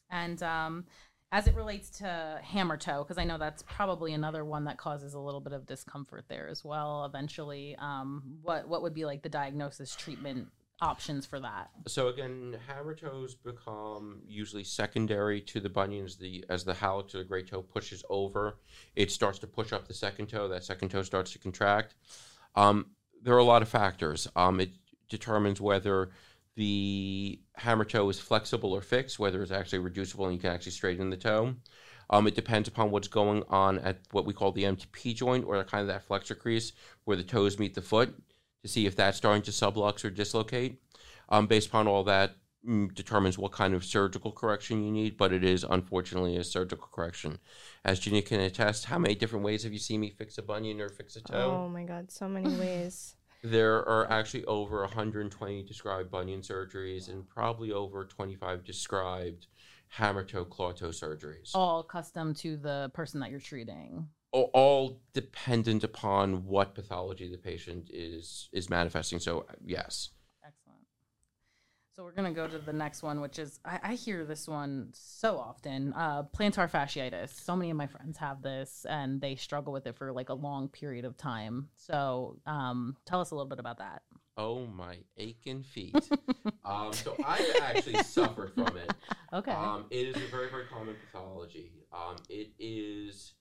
And 0.10 0.42
um, 0.42 0.86
as 1.32 1.48
it 1.48 1.56
relates 1.56 1.90
to 2.00 2.40
hammer 2.44 2.78
toe, 2.78 3.04
because 3.04 3.18
I 3.18 3.24
know 3.24 3.38
that's 3.38 3.64
probably 3.64 4.14
another 4.14 4.44
one 4.44 4.66
that 4.66 4.78
causes 4.78 5.14
a 5.14 5.20
little 5.20 5.42
bit 5.42 5.54
of 5.54 5.66
discomfort 5.66 6.26
there 6.28 6.48
as 6.50 6.64
well. 6.66 7.06
Eventually, 7.06 7.76
um, 7.80 8.24
what 8.42 8.68
what 8.68 8.82
would 8.82 8.94
be 8.94 9.06
like 9.06 9.22
the 9.22 9.30
diagnosis 9.30 9.96
treatment 9.96 10.48
options 10.82 11.26
for 11.26 11.40
that? 11.40 11.70
So 11.88 12.08
again, 12.08 12.58
hammer 12.68 12.96
toes 12.96 13.36
become 13.36 14.22
usually 14.28 14.64
secondary 14.64 15.42
to 15.42 15.60
the 15.60 15.70
bunions. 15.70 16.18
The 16.18 16.44
as 16.50 16.64
the 16.64 16.74
hallux 16.74 17.16
or 17.16 17.20
the 17.20 17.24
great 17.24 17.48
toe 17.48 17.62
pushes 17.62 18.04
over, 18.10 18.58
it 18.96 19.12
starts 19.12 19.40
to 19.40 19.48
push 19.48 19.72
up 19.72 19.88
the 19.88 19.94
second 19.94 20.28
toe. 20.28 20.48
That 20.48 20.64
second 20.64 20.90
toe 20.90 21.04
starts 21.04 21.32
to 21.34 21.40
contract. 21.40 21.96
Um, 22.56 22.88
there 23.24 23.36
are 23.36 23.40
a 23.40 23.44
lot 23.44 23.62
of 23.62 23.70
factors. 23.70 24.28
Um, 24.36 24.60
it 24.60 24.72
determines 25.10 25.62
whether 25.62 26.10
the 26.56 27.40
hammer 27.56 27.86
toe 27.86 28.10
is 28.10 28.20
flexible 28.20 28.74
or 28.74 28.82
fixed, 28.82 29.20
whether 29.20 29.42
it's 29.42 29.52
actually 29.52 29.80
reducible 29.80 30.26
and 30.26 30.34
you 30.34 30.40
can 30.40 30.52
actually 30.52 30.74
straighten 30.74 31.10
the 31.10 31.18
toe. 31.18 31.56
Um, 32.10 32.28
it 32.28 32.36
depends 32.36 32.68
upon 32.68 32.92
what's 32.92 33.08
going 33.08 33.44
on 33.48 33.80
at 33.80 34.00
what 34.12 34.26
we 34.26 34.34
call 34.34 34.52
the 34.52 34.64
MTP 34.64 35.16
joint 35.16 35.46
or 35.46 35.64
kind 35.64 35.82
of 35.82 35.88
that 35.88 36.04
flexor 36.04 36.36
crease 36.36 36.74
where 37.06 37.16
the 37.16 37.24
toes 37.24 37.58
meet 37.58 37.74
the 37.74 37.82
foot 37.82 38.14
to 38.62 38.68
see 38.68 38.86
if 38.86 38.96
that's 38.96 39.18
starting 39.18 39.42
to 39.44 39.52
sublux 39.52 40.06
or 40.06 40.10
dislocate. 40.10 40.78
Um, 41.30 41.48
based 41.48 41.68
upon 41.68 41.88
all 41.88 42.04
that, 42.04 42.36
mm, 42.68 42.94
determines 42.94 43.38
what 43.38 43.52
kind 43.52 43.74
of 43.74 43.84
surgical 43.84 44.32
correction 44.32 44.84
you 44.84 44.92
need, 44.92 45.18
but 45.18 45.34
it 45.34 45.44
is 45.44 45.64
unfortunately 45.64 46.38
a 46.38 46.44
surgical 46.44 46.88
correction. 46.92 47.40
As 47.84 48.00
Gina 48.00 48.22
can 48.22 48.42
attest, 48.42 48.86
how 48.86 49.00
many 49.00 49.16
different 49.16 49.46
ways 49.46 49.64
have 49.64 49.74
you 49.74 49.80
seen 49.80 50.02
me 50.02 50.10
fix 50.10 50.38
a 50.38 50.42
bunion 50.42 50.80
or 50.82 50.90
fix 50.90 51.16
a 51.16 51.22
toe? 51.22 51.64
Oh 51.66 51.70
my 51.70 51.84
God, 51.84 52.12
so 52.12 52.28
many 52.28 52.54
ways. 52.60 53.16
There 53.44 53.78
are 53.88 54.12
actually 54.12 54.46
over 54.46 54.82
120 54.82 55.64
described 55.64 56.12
bunion 56.12 56.42
surgeries 56.42 57.10
and 57.10 57.28
probably 57.28 57.72
over 57.72 58.06
25 58.06 58.64
described 58.64 59.48
hammer 59.88 60.24
toe 60.24 60.46
claw 60.46 60.74
toe 60.74 60.90
surgeries. 60.90 61.52
All 61.56 61.82
custom 61.82 62.36
to 62.36 62.56
the 62.56 62.92
person 62.94 63.20
that 63.22 63.32
you're 63.32 63.40
treating. 63.40 64.08
All, 64.34 65.02
dependent 65.14 65.84
upon 65.84 66.46
what 66.46 66.74
pathology 66.74 67.30
the 67.30 67.38
patient 67.38 67.90
is 67.92 68.50
is 68.54 68.70
manifesting. 68.70 69.20
So 69.20 69.46
yes. 69.66 70.10
Excellent. 70.42 70.86
So 71.94 72.04
we're 72.04 72.14
gonna 72.14 72.32
go 72.32 72.48
to 72.48 72.58
the 72.58 72.72
next 72.72 73.04
one, 73.04 73.20
which 73.20 73.38
is 73.40 73.60
I, 73.66 73.80
I 73.84 73.94
hear 73.96 74.24
this 74.24 74.48
one 74.48 74.90
so 74.94 75.38
often. 75.38 75.92
Uh, 75.94 76.24
plantar 76.24 76.72
fasciitis. 76.72 77.30
So 77.44 77.58
many 77.58 77.72
of 77.72 77.78
my 77.78 77.88
friends 77.88 78.18
have 78.20 78.42
this, 78.42 78.86
and 78.90 79.20
they 79.20 79.36
struggle 79.36 79.74
with 79.74 79.86
it 79.86 79.98
for 79.98 80.14
like 80.14 80.30
a 80.30 80.34
long 80.34 80.70
period 80.70 81.04
of 81.04 81.18
time. 81.18 81.68
So 81.76 82.38
um, 82.46 82.96
tell 83.06 83.20
us 83.20 83.32
a 83.32 83.36
little 83.36 83.50
bit 83.50 83.60
about 83.60 83.80
that. 83.80 84.04
Oh 84.38 84.66
my 84.66 84.98
aching 85.18 85.64
feet. 85.64 85.94
um, 86.66 86.94
so 86.94 87.16
I 87.24 87.60
actually 87.62 88.02
suffered 88.04 88.54
from 88.54 88.78
it. 88.78 88.94
Okay. 89.34 89.52
Um, 89.52 89.86
it 89.90 90.08
is 90.08 90.18
a 90.18 90.28
very, 90.28 90.50
very 90.50 90.66
common 90.66 90.94
pathology. 91.06 91.72
Um, 91.94 92.18
it 92.28 92.50
is 92.60 93.36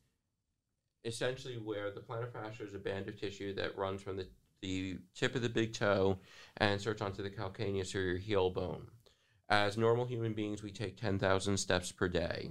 essentially 1.05 1.55
where 1.55 1.91
the 1.91 2.01
plantar 2.01 2.33
fascia 2.33 2.65
is 2.65 2.75
a 2.75 2.79
band 2.79 3.09
of 3.09 3.19
tissue 3.19 3.55
that 3.55 3.77
runs 3.77 4.03
from 4.03 4.17
the, 4.17 4.27
the 4.63 4.99
tip 5.15 5.35
of 5.35 5.43
the 5.43 5.49
big 5.49 5.73
toe 5.73 6.19
and 6.59 6.81
starts 6.81 7.03
onto 7.03 7.23
the 7.23 7.31
calcaneus 7.31 7.95
or 7.95 8.01
your 8.01 8.19
heel 8.19 8.51
bone. 8.51 8.87
As 9.49 9.77
normal 9.77 10.07
human 10.07 10.33
beings, 10.33 10.63
we 10.63 10.71
take 10.71 10.97
10,000 10.97 11.57
steps 11.57 11.91
per 11.91 12.09
day. 12.09 12.51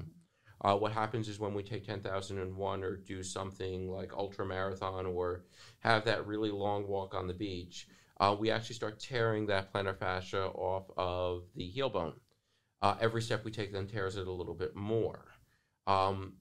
Uh, 0.62 0.76
what 0.76 0.92
happens 0.92 1.30
is 1.30 1.40
when 1.40 1.54
we 1.54 1.64
take 1.64 1.86
10,001 1.86 2.84
or 2.84 2.98
do 2.98 3.24
something 3.24 3.90
like 3.90 4.12
ultra 4.14 4.46
marathon 4.46 5.06
or 5.06 5.46
have 5.80 6.04
that 6.04 6.28
really 6.28 6.52
long 6.52 6.86
walk 6.88 7.16
on 7.16 7.28
the 7.28 7.34
beach, 7.34 7.88
uh, 8.20 8.36
we 8.38 8.52
actually 8.52 8.76
start 8.76 9.00
tearing 9.00 9.46
that 9.46 9.72
plantar 9.74 9.98
fascia 9.98 10.48
off 10.48 10.92
of 10.98 11.44
the 11.56 11.66
heel 11.66 11.90
bone. 11.90 12.20
Uh, 12.82 12.96
every 13.00 13.22
step 13.22 13.46
we 13.46 13.52
take 13.52 13.72
then 13.72 13.88
tears 13.88 14.18
it 14.18 14.28
a 14.28 14.32
little 14.32 14.54
bit 14.54 14.76
more. 14.76 15.26
Um, 15.88 16.34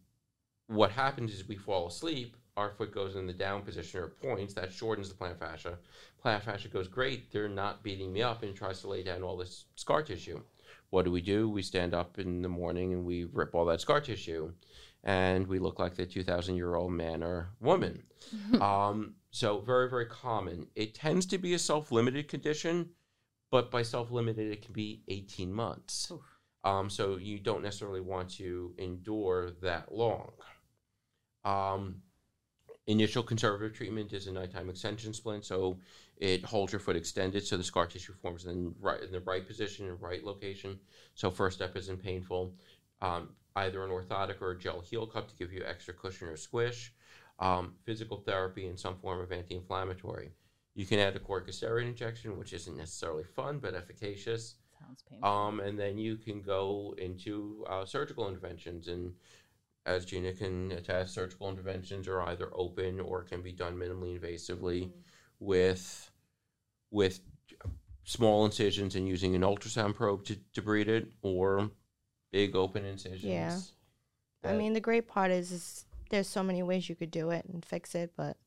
what 0.69 0.91
happens 0.91 1.33
is 1.33 1.49
we 1.49 1.57
fall 1.57 1.89
asleep, 1.89 2.37
our 2.57 2.71
foot 2.71 2.93
goes 2.93 3.17
in 3.17 3.27
the 3.27 3.33
down 3.33 3.63
position 3.63 4.01
or 4.01 4.09
points, 4.09 4.55
that 4.55 4.73
shortens 4.73 5.09
the 5.09 5.15
plantar 5.15 5.39
fascia. 5.39 5.79
Plantar 6.25 6.43
fascia 6.43 6.69
goes 6.69 6.89
great, 6.89 7.33
they're 7.33 7.49
not 7.49 7.83
beating 7.83 8.13
me 8.13 8.23
up 8.23 8.43
and 8.43 8.55
tries 8.55 8.81
to 8.81 8.89
lay 8.89 9.03
down 9.03 9.23
all 9.23 9.37
this 9.37 9.65
scar 9.75 10.03
tissue. 10.03 10.41
What 10.91 11.05
do 11.05 11.11
we 11.11 11.21
do? 11.21 11.49
We 11.49 11.63
stand 11.63 11.95
up 11.95 12.19
in 12.19 12.43
the 12.43 12.49
morning 12.49 12.93
and 12.93 13.05
we 13.05 13.25
rip 13.25 13.55
all 13.55 13.65
that 13.67 13.81
scar 13.81 14.01
tissue 14.01 14.53
and 15.05 15.47
we 15.47 15.59
look 15.59 15.79
like 15.79 15.95
the 15.95 16.07
2,000 16.07 16.57
year 16.57 16.75
old 16.75 16.93
man 16.93 17.23
or 17.23 17.51
woman. 17.61 18.03
um, 18.61 19.15
so, 19.31 19.61
very, 19.61 19.89
very 19.89 20.07
common. 20.07 20.67
It 20.75 20.95
tends 20.95 21.27
to 21.27 21.39
be 21.39 21.55
a 21.55 21.59
self 21.59 21.93
limited 21.93 22.29
condition, 22.29 22.91
but 23.51 23.71
by 23.71 23.83
self 23.83 24.11
limited, 24.11 24.51
it 24.51 24.63
can 24.63 24.73
be 24.73 25.03
18 25.09 25.53
months. 25.53 26.11
Um, 26.65 26.91
so, 26.91 27.17
you 27.17 27.39
don't 27.39 27.63
necessarily 27.63 28.01
want 28.01 28.31
to 28.37 28.75
endure 28.79 29.51
that 29.63 29.95
long. 29.95 30.33
Um, 31.45 32.03
initial 32.87 33.23
conservative 33.23 33.77
treatment 33.77 34.13
is 34.13 34.27
a 34.27 34.33
nighttime 34.33 34.71
extension 34.71 35.13
splint, 35.13 35.45
so 35.45 35.79
it 36.17 36.45
holds 36.45 36.73
your 36.73 36.81
foot 36.81 36.97
extended 36.97 37.47
so 37.47 37.57
the 37.57 37.65
scar 37.65 37.87
tissue 37.87 38.15
forms 38.15 38.47
in, 38.47 38.75
right, 38.81 39.03
in 39.03 39.13
the 39.13 39.21
right 39.21 39.47
position 39.47 39.87
and 39.87 40.01
right 40.01 40.25
location. 40.25 40.79
So, 41.15 41.31
first 41.31 41.57
step 41.57 41.77
isn't 41.77 42.03
painful. 42.03 42.55
Um, 43.01 43.31
either 43.57 43.85
an 43.85 43.91
orthotic 43.91 44.41
or 44.41 44.53
a 44.53 44.59
gel 44.59 44.81
heel 44.81 45.07
cup 45.07 45.29
to 45.29 45.37
give 45.37 45.53
you 45.53 45.63
extra 45.65 45.95
cushion 45.95 46.29
or 46.29 46.37
squish, 46.37 46.93
um, 47.39 47.75
physical 47.85 48.19
therapy, 48.19 48.67
and 48.67 48.79
some 48.79 48.97
form 48.97 49.21
of 49.21 49.33
anti 49.33 49.55
inflammatory. 49.55 50.33
You 50.75 50.87
can 50.87 50.99
add 50.99 51.17
a 51.17 51.19
corticosteroid 51.19 51.87
injection, 51.87 52.39
which 52.39 52.53
isn't 52.53 52.77
necessarily 52.77 53.25
fun 53.25 53.59
but 53.59 53.75
efficacious. 53.75 54.55
Sounds 54.81 55.03
painful. 55.03 55.29
Um, 55.29 55.61
and 55.61 55.79
then 55.79 55.99
you 55.99 56.17
can 56.17 56.41
go 56.41 56.95
into 56.99 57.65
uh, 57.69 57.85
surgical 57.85 58.29
interventions. 58.29 58.89
And 58.89 59.13
as 59.89 60.05
Gina 60.05 60.33
can 60.35 60.71
attest, 60.73 61.15
surgical 61.15 61.49
interventions 61.49 62.07
are 62.07 62.21
either 62.23 62.51
open 62.55 63.01
or 63.01 63.23
can 63.25 63.41
be 63.43 63.53
done 63.53 63.75
minimally 63.77 64.19
invasively 64.21 64.85
Mhm. 64.85 64.93
with 65.41 66.11
with 66.91 67.21
small 68.05 68.47
incisions 68.47 68.95
and 68.95 69.07
using 69.07 69.35
an 69.35 69.43
ultrasound 69.43 69.95
probe 69.95 70.25
to, 70.25 70.37
to 70.55 70.63
breed 70.63 70.89
it, 70.89 71.13
or 71.21 71.71
big 72.33 72.57
open 72.57 72.85
incisions. 72.87 73.25
Yeah. 73.25 73.61
I 74.51 74.55
mean, 74.55 74.73
the 74.73 74.81
great 74.81 75.07
part 75.07 75.31
is, 75.31 75.53
is 75.53 75.85
there's 76.09 76.27
so 76.27 76.43
many 76.43 76.63
ways 76.63 76.89
you 76.89 76.95
could 76.95 77.11
do 77.11 77.29
it 77.29 77.45
and 77.45 77.63
fix 77.63 77.95
it, 77.95 78.13
but 78.17 78.39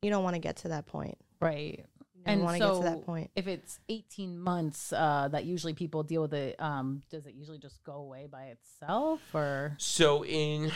you 0.00 0.10
don't 0.10 0.22
want 0.22 0.34
to 0.34 0.40
get 0.40 0.56
to 0.58 0.68
that 0.68 0.86
point. 0.86 1.18
right. 1.40 1.84
You 2.22 2.26
don't 2.26 2.34
And 2.34 2.44
want 2.44 2.54
to 2.54 2.58
get 2.60 2.68
to 2.68 2.74
so 2.76 2.82
that 2.82 3.04
point. 3.04 3.30
If 3.34 3.48
it's 3.48 3.80
18 3.88 4.38
months 4.38 4.92
uh, 4.92 5.28
that 5.32 5.44
usually 5.44 5.74
people 5.74 6.04
deal 6.04 6.22
with 6.22 6.34
it, 6.34 6.54
um, 6.60 7.02
does 7.10 7.26
it 7.26 7.34
usually 7.34 7.58
just 7.58 7.82
go 7.82 7.94
away 7.94 8.28
by 8.30 8.44
itself 8.44 9.20
or? 9.34 9.74
So, 9.78 10.24
in 10.24 10.70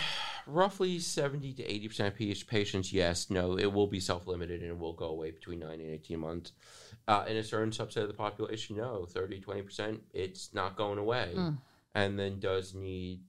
roughly 0.48 0.98
70 0.98 1.52
to 1.54 1.62
80% 1.62 2.06
of 2.08 2.18
pa- 2.18 2.50
patients, 2.50 2.92
yes, 2.92 3.30
no, 3.30 3.56
it 3.56 3.72
will 3.72 3.86
be 3.86 4.00
self 4.00 4.26
limited 4.26 4.60
and 4.60 4.70
it 4.70 4.78
will 4.78 4.92
go 4.92 5.06
away 5.06 5.30
between 5.30 5.60
9 5.60 5.70
and 5.70 5.90
18 5.90 6.18
months. 6.18 6.52
Uh, 7.06 7.24
in 7.28 7.36
a 7.36 7.44
certain 7.44 7.70
subset 7.70 8.02
of 8.02 8.08
the 8.08 8.14
population, 8.14 8.76
no, 8.76 9.04
30, 9.06 9.40
20%, 9.40 10.00
it's 10.12 10.52
not 10.52 10.76
going 10.76 10.98
away 10.98 11.32
Mm. 11.36 11.58
and 11.94 12.18
then 12.18 12.40
does 12.40 12.74
need 12.74 13.20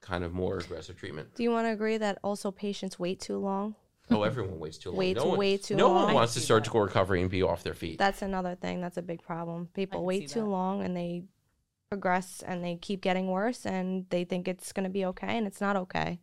kind 0.00 0.24
of 0.24 0.32
more 0.32 0.56
aggressive 0.58 0.96
treatment. 0.96 1.34
Do 1.34 1.42
you 1.42 1.50
want 1.50 1.66
to 1.66 1.72
agree 1.72 1.98
that 1.98 2.18
also 2.24 2.50
patients 2.50 2.98
wait 2.98 3.20
too 3.20 3.36
long? 3.36 3.74
Oh, 4.10 4.22
everyone 4.22 4.58
waits 4.58 4.78
too 4.78 4.90
long. 4.90 4.98
Waits 4.98 5.18
no 5.22 5.26
one, 5.30 5.38
way 5.38 5.56
too 5.56 5.74
no 5.74 5.88
long. 5.90 6.04
one 6.04 6.14
wants 6.14 6.34
to 6.34 6.38
a 6.38 6.40
that. 6.40 6.46
surgical 6.46 6.80
recovery 6.80 7.20
and 7.22 7.30
be 7.30 7.42
off 7.42 7.62
their 7.62 7.74
feet. 7.74 7.98
That's 7.98 8.22
another 8.22 8.54
thing. 8.54 8.80
That's 8.80 8.96
a 8.96 9.02
big 9.02 9.22
problem. 9.22 9.68
People 9.74 10.04
wait 10.04 10.28
too 10.28 10.40
that. 10.40 10.46
long 10.46 10.82
and 10.82 10.96
they 10.96 11.24
progress 11.90 12.42
and 12.46 12.64
they 12.64 12.76
keep 12.76 13.00
getting 13.00 13.28
worse 13.28 13.64
and 13.66 14.06
they 14.10 14.24
think 14.24 14.48
it's 14.48 14.72
going 14.72 14.84
to 14.84 14.90
be 14.90 15.04
okay 15.06 15.36
and 15.36 15.46
it's 15.46 15.60
not 15.60 15.76
okay. 15.76 16.20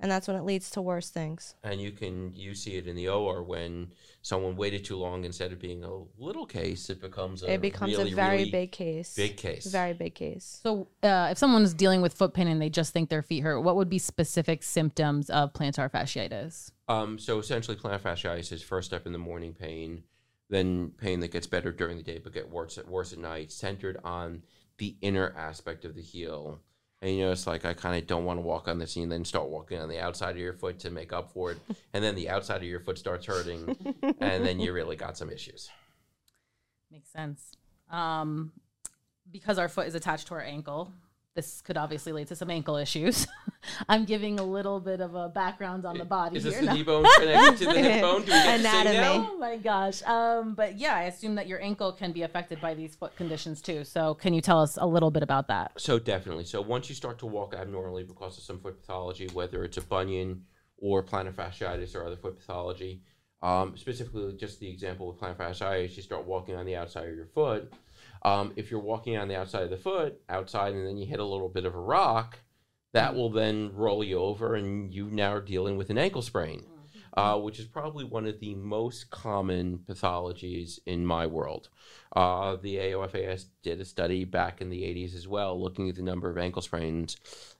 And 0.00 0.10
that's 0.10 0.26
when 0.26 0.36
it 0.36 0.42
leads 0.44 0.70
to 0.72 0.82
worse 0.82 1.08
things. 1.08 1.54
and 1.62 1.80
you 1.80 1.92
can 1.92 2.32
you 2.34 2.54
see 2.54 2.76
it 2.76 2.88
in 2.88 2.96
the 2.96 3.08
OR 3.08 3.44
when 3.44 3.92
someone 4.22 4.56
waited 4.56 4.84
too 4.84 4.96
long 4.96 5.24
instead 5.24 5.52
of 5.52 5.60
being 5.60 5.84
a 5.84 5.90
little 6.18 6.46
case, 6.46 6.90
it 6.90 7.00
becomes 7.00 7.44
a 7.44 7.52
it 7.52 7.60
becomes 7.60 7.96
really, 7.96 8.12
a 8.12 8.14
very 8.14 8.38
really 8.38 8.50
big 8.50 8.72
case. 8.72 9.14
big 9.14 9.36
case. 9.36 9.66
Very 9.66 9.92
big 9.92 10.14
case. 10.16 10.58
So, 10.64 10.88
uh, 11.02 11.28
if 11.30 11.38
someone's 11.38 11.72
dealing 11.74 12.02
with 12.02 12.12
foot 12.12 12.34
pain 12.34 12.48
and 12.48 12.60
they 12.60 12.70
just 12.70 12.92
think 12.92 13.08
their 13.08 13.22
feet 13.22 13.40
hurt, 13.44 13.60
what 13.60 13.76
would 13.76 13.88
be 13.88 13.98
specific 13.98 14.64
symptoms 14.64 15.30
of 15.30 15.52
plantar 15.52 15.88
fasciitis? 15.90 16.72
Um, 16.88 17.18
so 17.18 17.38
essentially, 17.38 17.76
plantar 17.76 18.00
fasciitis 18.00 18.52
is 18.52 18.62
first 18.62 18.88
step 18.88 19.06
in 19.06 19.12
the 19.12 19.18
morning 19.18 19.54
pain, 19.54 20.02
then 20.50 20.92
pain 20.98 21.20
that 21.20 21.32
gets 21.32 21.46
better 21.46 21.72
during 21.72 21.96
the 21.96 22.02
day 22.02 22.20
but 22.22 22.34
get 22.34 22.50
worse 22.50 22.76
at 22.78 22.88
worse 22.88 23.12
at 23.12 23.18
night, 23.18 23.50
centered 23.50 23.98
on 24.04 24.42
the 24.78 24.96
inner 25.00 25.32
aspect 25.36 25.84
of 25.84 25.94
the 25.94 26.02
heel. 26.02 26.60
And 27.00 27.16
you 27.16 27.24
know, 27.24 27.32
it's 27.32 27.46
like 27.46 27.64
I 27.64 27.74
kind 27.74 28.00
of 28.00 28.06
don't 28.06 28.24
want 28.24 28.38
to 28.38 28.42
walk 28.42 28.68
on 28.68 28.78
this, 28.78 28.96
and 28.96 29.10
then 29.10 29.24
start 29.24 29.48
walking 29.48 29.78
on 29.78 29.88
the 29.88 30.00
outside 30.00 30.32
of 30.32 30.38
your 30.38 30.52
foot 30.52 30.78
to 30.80 30.90
make 30.90 31.12
up 31.12 31.32
for 31.32 31.52
it, 31.52 31.58
and 31.94 32.04
then 32.04 32.14
the 32.14 32.28
outside 32.28 32.58
of 32.58 32.64
your 32.64 32.80
foot 32.80 32.98
starts 32.98 33.26
hurting, 33.26 33.76
and 34.20 34.44
then 34.44 34.60
you 34.60 34.72
really 34.72 34.96
got 34.96 35.16
some 35.16 35.30
issues. 35.30 35.70
Makes 36.90 37.10
sense. 37.10 37.52
Um, 37.90 38.52
because 39.30 39.58
our 39.58 39.68
foot 39.68 39.86
is 39.86 39.94
attached 39.94 40.28
to 40.28 40.34
our 40.34 40.42
ankle, 40.42 40.92
this 41.34 41.60
could 41.62 41.76
obviously 41.76 42.12
lead 42.12 42.28
to 42.28 42.36
some 42.36 42.48
ankle 42.50 42.76
issues. 42.76 43.26
I'm 43.88 44.04
giving 44.04 44.38
a 44.38 44.42
little 44.44 44.78
bit 44.78 45.00
of 45.00 45.14
a 45.14 45.28
background 45.28 45.84
on 45.84 45.98
the 45.98 46.04
body 46.04 46.36
Is 46.36 46.44
this 46.44 46.54
here. 46.58 46.66
the 46.66 46.74
knee 46.74 46.82
bone 46.84 47.04
connected 47.18 47.58
to 47.66 47.72
the 47.72 47.80
hip 47.80 48.02
bone? 48.02 48.20
Do 48.20 48.26
we 48.26 48.32
get 48.32 48.56
to 48.58 48.62
say 48.62 48.80
Anatomy. 48.84 48.96
now? 48.98 49.30
Oh 49.32 49.38
my 49.38 49.56
gosh. 49.56 50.02
Um, 50.04 50.54
but 50.54 50.78
yeah, 50.78 50.94
I 50.94 51.02
assume 51.04 51.34
that 51.34 51.46
your 51.48 51.60
ankle 51.60 51.92
can 51.92 52.12
be 52.12 52.22
affected 52.22 52.60
by 52.60 52.74
these 52.74 52.94
foot 52.94 53.16
conditions 53.16 53.60
too. 53.60 53.84
So 53.84 54.14
can 54.14 54.32
you 54.32 54.40
tell 54.40 54.60
us 54.60 54.78
a 54.80 54.86
little 54.86 55.10
bit 55.10 55.22
about 55.24 55.48
that? 55.48 55.72
So 55.76 55.98
definitely. 55.98 56.44
So 56.44 56.60
once 56.60 56.88
you 56.88 56.94
start 56.94 57.18
to 57.20 57.26
walk 57.26 57.54
abnormally 57.54 58.04
because 58.04 58.38
of 58.38 58.44
some 58.44 58.60
foot 58.60 58.80
pathology, 58.80 59.28
whether 59.32 59.64
it's 59.64 59.76
a 59.76 59.82
bunion 59.82 60.44
or 60.78 61.02
plantar 61.02 61.32
fasciitis 61.34 61.96
or 61.96 62.04
other 62.06 62.16
foot 62.16 62.38
pathology, 62.38 63.02
um, 63.42 63.76
specifically 63.76 64.32
just 64.36 64.60
the 64.60 64.68
example 64.70 65.10
of 65.10 65.16
plantar 65.16 65.36
fasciitis, 65.36 65.96
you 65.96 66.02
start 66.02 66.26
walking 66.26 66.54
on 66.54 66.64
the 66.64 66.76
outside 66.76 67.08
of 67.08 67.16
your 67.16 67.26
foot. 67.26 67.72
Um, 68.24 68.52
if 68.56 68.70
you're 68.70 68.80
walking 68.80 69.16
on 69.16 69.28
the 69.28 69.36
outside 69.36 69.64
of 69.64 69.70
the 69.70 69.76
foot, 69.76 70.20
outside, 70.28 70.74
and 70.74 70.86
then 70.86 70.96
you 70.96 71.06
hit 71.06 71.20
a 71.20 71.24
little 71.24 71.48
bit 71.48 71.66
of 71.66 71.74
a 71.74 71.80
rock, 71.80 72.38
that 72.92 73.14
will 73.14 73.30
then 73.30 73.72
roll 73.74 74.02
you 74.02 74.18
over, 74.18 74.54
and 74.54 74.92
you 74.92 75.10
now 75.10 75.34
are 75.34 75.40
dealing 75.40 75.76
with 75.76 75.90
an 75.90 75.98
ankle 75.98 76.22
sprain, 76.22 76.64
uh, 77.16 77.38
which 77.38 77.58
is 77.58 77.66
probably 77.66 78.04
one 78.04 78.26
of 78.26 78.40
the 78.40 78.54
most 78.54 79.10
common 79.10 79.78
pathologies 79.78 80.78
in 80.86 81.04
my 81.04 81.26
world. 81.26 81.68
Uh, 82.16 82.56
the 82.56 82.76
AOFAS 82.76 83.46
did 83.62 83.80
a 83.80 83.84
study 83.84 84.24
back 84.24 84.60
in 84.60 84.70
the 84.70 84.82
80s 84.82 85.14
as 85.14 85.28
well, 85.28 85.60
looking 85.60 85.90
at 85.90 85.96
the 85.96 86.02
number 86.02 86.30
of 86.30 86.38
ankle 86.38 86.62
sprains, 86.62 87.16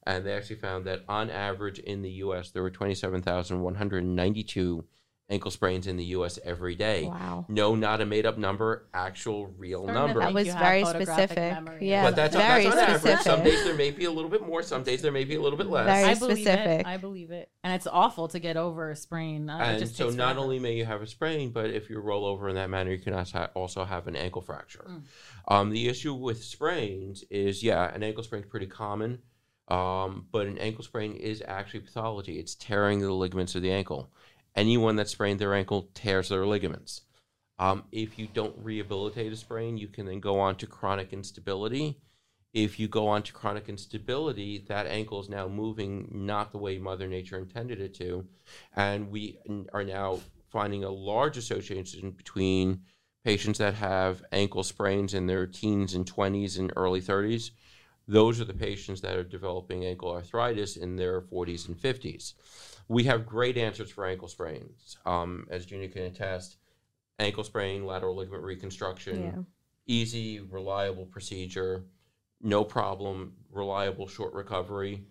and 0.06 0.24
they 0.24 0.32
actually 0.32 0.56
found 0.56 0.86
that 0.86 1.02
on 1.08 1.30
average 1.30 1.78
in 1.80 2.00
the 2.00 2.10
U.S. 2.10 2.50
there 2.50 2.62
were 2.62 2.70
27,192 2.70 4.84
ankle 5.30 5.50
sprains 5.50 5.86
in 5.86 5.96
the 5.96 6.04
U.S. 6.06 6.38
every 6.44 6.74
day. 6.74 7.04
Wow. 7.04 7.46
No, 7.48 7.74
not 7.74 8.00
a 8.00 8.06
made 8.06 8.26
up 8.26 8.36
number, 8.36 8.86
actual 8.92 9.46
real 9.56 9.84
Starting 9.84 9.94
number. 9.94 10.20
That 10.20 10.34
was 10.34 10.48
very 10.48 10.84
specific. 10.84 11.36
memory. 11.36 11.88
Yeah, 11.88 12.04
but 12.04 12.16
that's, 12.16 12.36
very 12.36 12.64
that's 12.64 12.76
on 12.76 12.82
average. 12.82 13.20
Some 13.20 13.42
days 13.42 13.64
there 13.64 13.74
may 13.74 13.90
be 13.90 14.04
a 14.04 14.10
little 14.10 14.30
bit 14.30 14.46
more. 14.46 14.62
Some 14.62 14.82
days 14.82 15.00
there 15.00 15.12
may 15.12 15.24
be 15.24 15.36
a 15.36 15.40
little 15.40 15.56
bit 15.56 15.68
less. 15.68 15.86
Very 15.86 16.10
I 16.10 16.14
believe 16.14 16.38
specific. 16.38 16.80
it. 16.80 16.86
I 16.86 16.98
believe 16.98 17.30
it. 17.30 17.50
And 17.62 17.72
it's 17.72 17.86
awful 17.86 18.28
to 18.28 18.38
get 18.38 18.56
over 18.56 18.90
a 18.90 18.96
sprain. 18.96 19.48
Uh, 19.48 19.58
and 19.58 19.78
just 19.78 19.96
so 19.96 20.10
not 20.10 20.34
forever. 20.34 20.40
only 20.40 20.58
may 20.58 20.74
you 20.74 20.84
have 20.84 21.00
a 21.00 21.06
sprain, 21.06 21.50
but 21.50 21.70
if 21.70 21.88
you 21.88 21.98
roll 22.00 22.26
over 22.26 22.48
in 22.48 22.56
that 22.56 22.68
manner, 22.68 22.90
you 22.90 22.98
can 22.98 23.14
also 23.14 23.48
also 23.54 23.84
have 23.84 24.06
an 24.06 24.16
ankle 24.16 24.42
fracture. 24.42 24.84
Mm. 24.86 25.02
Um, 25.48 25.70
the 25.70 25.88
issue 25.88 26.14
with 26.14 26.44
sprains 26.44 27.24
is, 27.30 27.62
yeah, 27.62 27.92
an 27.94 28.02
ankle 28.02 28.22
sprain 28.22 28.42
is 28.42 28.48
pretty 28.48 28.66
common, 28.66 29.20
um, 29.68 30.26
but 30.30 30.46
an 30.46 30.58
ankle 30.58 30.84
sprain 30.84 31.14
is 31.14 31.42
actually 31.46 31.80
pathology. 31.80 32.38
It's 32.38 32.54
tearing 32.54 33.00
the 33.00 33.12
ligaments 33.12 33.54
of 33.54 33.62
the 33.62 33.72
ankle. 33.72 34.10
Anyone 34.56 34.96
that 34.96 35.08
sprained 35.08 35.40
their 35.40 35.54
ankle 35.54 35.88
tears 35.94 36.28
their 36.28 36.46
ligaments. 36.46 37.02
Um, 37.58 37.84
if 37.92 38.18
you 38.18 38.28
don't 38.32 38.54
rehabilitate 38.62 39.32
a 39.32 39.36
sprain, 39.36 39.76
you 39.76 39.88
can 39.88 40.06
then 40.06 40.20
go 40.20 40.38
on 40.40 40.56
to 40.56 40.66
chronic 40.66 41.12
instability. 41.12 42.00
If 42.52 42.78
you 42.78 42.86
go 42.86 43.08
on 43.08 43.22
to 43.24 43.32
chronic 43.32 43.68
instability, 43.68 44.64
that 44.68 44.86
ankle 44.86 45.20
is 45.20 45.28
now 45.28 45.48
moving 45.48 46.08
not 46.12 46.52
the 46.52 46.58
way 46.58 46.78
Mother 46.78 47.08
Nature 47.08 47.38
intended 47.38 47.80
it 47.80 47.94
to. 47.94 48.26
And 48.76 49.10
we 49.10 49.38
are 49.72 49.84
now 49.84 50.20
finding 50.50 50.84
a 50.84 50.90
large 50.90 51.36
association 51.36 52.12
between 52.12 52.82
patients 53.24 53.58
that 53.58 53.74
have 53.74 54.22
ankle 54.30 54.62
sprains 54.62 55.14
in 55.14 55.26
their 55.26 55.46
teens 55.46 55.94
and 55.94 56.06
20s 56.06 56.58
and 56.58 56.72
early 56.76 57.00
30s. 57.00 57.50
Those 58.06 58.40
are 58.40 58.44
the 58.44 58.54
patients 58.54 59.00
that 59.00 59.16
are 59.16 59.24
developing 59.24 59.84
ankle 59.84 60.12
arthritis 60.12 60.76
in 60.76 60.94
their 60.94 61.22
40s 61.22 61.66
and 61.66 61.76
50s. 61.76 62.34
We 62.88 63.04
have 63.04 63.26
great 63.26 63.56
answers 63.56 63.90
for 63.90 64.06
ankle 64.06 64.28
sprains. 64.28 64.96
Um, 65.06 65.46
as 65.50 65.64
Gina 65.66 65.88
can 65.88 66.02
attest, 66.02 66.58
ankle 67.18 67.44
sprain, 67.44 67.86
lateral 67.86 68.16
ligament 68.16 68.42
reconstruction, 68.42 69.24
Yeah. 69.24 69.42
easy, 69.86 70.40
reliable 70.40 71.06
procedure, 71.06 71.84
no 72.40 72.64
problem, 72.64 73.36
reliable 73.50 74.06
short 74.06 74.34
recovery. 74.34 75.06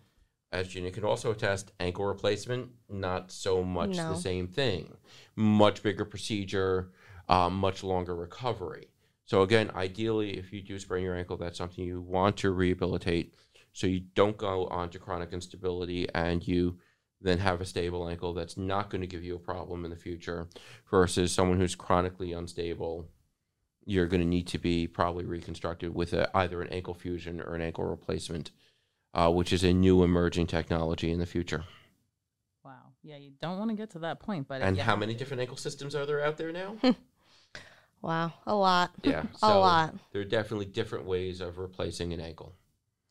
As 0.52 0.68
Gina 0.68 0.92
can 0.92 1.04
also 1.04 1.32
attest, 1.32 1.72
ankle 1.80 2.06
replacement, 2.06 2.70
not 2.88 3.32
so 3.32 3.64
much 3.64 3.98
No. 3.98 4.10
the 4.10 4.16
same 4.16 4.48
thing. 4.48 4.98
Much 5.36 5.82
bigger 5.82 6.06
procedure, 6.06 6.92
um, 7.28 7.56
much 7.58 7.84
longer 7.84 8.16
recovery. 8.16 8.90
So, 9.26 9.42
again, 9.42 9.72
ideally, 9.72 10.38
if 10.38 10.54
you 10.54 10.62
do 10.62 10.78
sprain 10.78 11.04
your 11.04 11.16
ankle, 11.16 11.38
that's 11.38 11.58
something 11.58 11.84
you 11.84 12.02
want 12.02 12.38
to 12.38 12.52
rehabilitate 12.52 13.34
so 13.72 13.88
you 13.88 14.02
don't 14.02 14.38
go 14.38 14.68
on 14.68 14.90
to 14.92 15.00
chronic 15.00 15.34
instability 15.34 16.08
and 16.14 16.48
you 16.48 16.78
then 17.24 17.40
have 17.40 17.62
a 17.62 17.66
stable 17.66 18.08
ankle 18.08 18.34
that's 18.34 18.58
not 18.58 18.90
going 18.90 19.02
to 19.02 19.08
give 19.08 19.24
you 19.24 19.36
a 19.36 19.40
problem 19.40 19.84
in 19.86 19.90
the 19.92 19.96
future 19.98 20.48
versus 20.92 21.32
someone 21.32 21.58
who's 21.60 21.76
chronically 21.76 22.34
unstable 22.34 23.08
you're 23.86 24.08
going 24.08 24.22
to 24.22 24.28
need 24.28 24.48
to 24.48 24.58
be 24.58 24.88
probably 24.88 25.26
reconstructed 25.26 25.94
with 25.94 26.14
a, 26.14 26.30
either 26.38 26.62
an 26.62 26.70
ankle 26.70 26.94
fusion 26.94 27.42
or 27.42 27.54
an 27.54 27.62
ankle 27.62 27.84
replacement, 27.84 28.52
uh, 29.14 29.30
which 29.30 29.52
is 29.52 29.64
a 29.64 29.74
new 29.74 30.04
emerging 30.04 30.48
technology 30.48 31.12
in 31.12 31.20
the 31.20 31.26
future. 31.26 31.66
Wow. 32.64 32.94
Yeah, 33.04 33.18
you 33.18 33.32
don't 33.42 33.58
want 33.60 33.72
to 33.72 33.76
get 33.76 33.90
to 33.92 34.00
that 34.00 34.22
point, 34.22 34.48
but 34.48 34.62
And 34.62 34.78
you 34.78 34.84
how 34.84 34.96
many 34.96 35.12
to. 35.14 35.20
different 35.20 35.42
ankle 35.42 35.58
systems 35.58 35.96
are 35.96 36.06
there 36.06 36.24
out 36.24 36.38
there 36.38 36.52
now? 36.52 36.78
Wow. 38.02 38.34
A 38.46 38.54
lot. 38.54 38.92
yeah, 39.02 39.24
A 39.42 39.58
lot. 39.58 39.96
There 40.12 40.22
are 40.22 40.26
definitely 40.26 40.66
different 40.66 41.06
ways 41.06 41.40
of 41.40 41.58
replacing 41.58 42.12
an 42.12 42.20
ankle. 42.20 42.54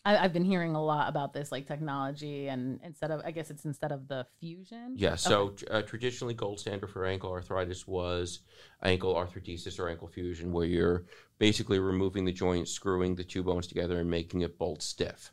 I, 0.05 0.17
I've 0.19 0.33
been 0.33 0.45
hearing 0.45 0.75
a 0.75 0.83
lot 0.85 1.09
about 1.09 1.33
this, 1.33 1.53
like 1.53 1.67
technology, 1.67 2.49
and 2.49 2.81
instead 2.83 3.11
of, 3.11 3.21
I 3.25 3.31
guess 3.31 3.51
it's 3.51 3.65
instead 3.65 3.93
of 3.93 4.09
the 4.09 4.27
fusion. 4.41 4.95
Yeah, 4.97 5.15
so 5.15 5.43
Okay. 5.51 5.67
uh, 5.71 5.83
traditionally, 5.83 6.35
gold 6.35 6.59
standard 6.59 6.89
for 6.91 7.07
ankle 7.07 7.31
arthritis 7.31 7.87
was 7.87 8.41
ankle 8.83 9.15
arthrodesis 9.15 9.79
or 9.79 9.89
ankle 9.89 10.09
fusion, 10.09 10.53
where 10.53 10.67
you're 10.67 11.05
basically 11.39 11.79
removing 11.79 12.25
the 12.25 12.33
joint, 12.33 12.69
screwing 12.69 13.15
the 13.15 13.25
two 13.25 13.43
bones 13.43 13.67
together, 13.69 14.01
and 14.01 14.11
making 14.11 14.41
it 14.43 14.59
bolt 14.59 14.83
stiff. 14.83 15.33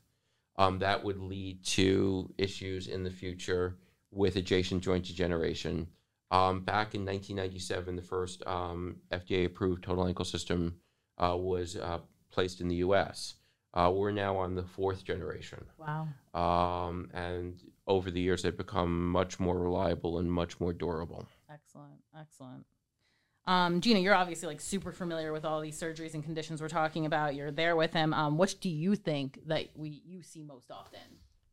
Um, 0.58 0.78
that 0.80 1.04
would 1.04 1.18
lead 1.18 1.64
to 1.66 2.34
issues 2.38 2.88
in 2.88 3.04
the 3.04 3.10
future 3.10 3.78
with 4.12 4.36
adjacent 4.36 4.84
joint 4.84 5.06
degeneration. 5.06 5.88
Um, 6.32 6.60
back 6.62 6.94
in 6.94 7.06
1997, 7.06 7.96
the 7.96 8.02
first 8.04 8.46
um, 8.46 8.98
FDA 9.12 9.46
approved 9.46 9.84
total 9.84 10.06
ankle 10.06 10.26
system 10.26 10.76
uh, 11.18 11.36
was 11.36 11.76
uh, 11.76 12.00
placed 12.30 12.62
in 12.62 12.68
the 12.68 12.76
US. 12.78 13.36
Uh, 13.74 13.92
we're 13.94 14.12
now 14.12 14.36
on 14.36 14.56
the 14.56 14.64
fourth 14.64 15.04
generation 15.04 15.64
Wow. 15.78 16.08
um, 16.34 17.10
and 17.14 17.62
over 17.86 18.10
the 18.10 18.20
years 18.20 18.42
they've 18.42 18.58
become 18.58 19.08
much 19.10 19.40
more 19.40 19.58
reliable 19.60 20.18
and 20.18 20.32
much 20.32 20.60
more 20.60 20.74
durable. 20.74 21.28
Excellent. 21.52 22.02
Excellent. 22.20 22.66
Um, 23.46 23.82
Gina, 23.82 24.00
you're 24.00 24.16
obviously 24.16 24.48
like 24.48 24.62
super 24.62 24.92
familiar 24.92 25.32
with 25.32 25.46
all 25.46 25.62
these 25.62 25.80
surgeries 25.80 26.14
and 26.14 26.24
conditions 26.24 26.62
we're 26.62 26.68
talking 26.68 27.06
about. 27.06 27.36
You're 27.36 27.52
there 27.52 27.76
with 27.76 27.94
him. 27.94 28.14
Um, 28.14 28.38
which 28.38 28.60
do 28.60 28.70
you 28.70 28.96
think 28.96 29.40
that 29.48 29.70
we 29.76 30.02
you 30.06 30.22
see 30.24 30.44
most 30.44 30.70
often? 30.72 31.00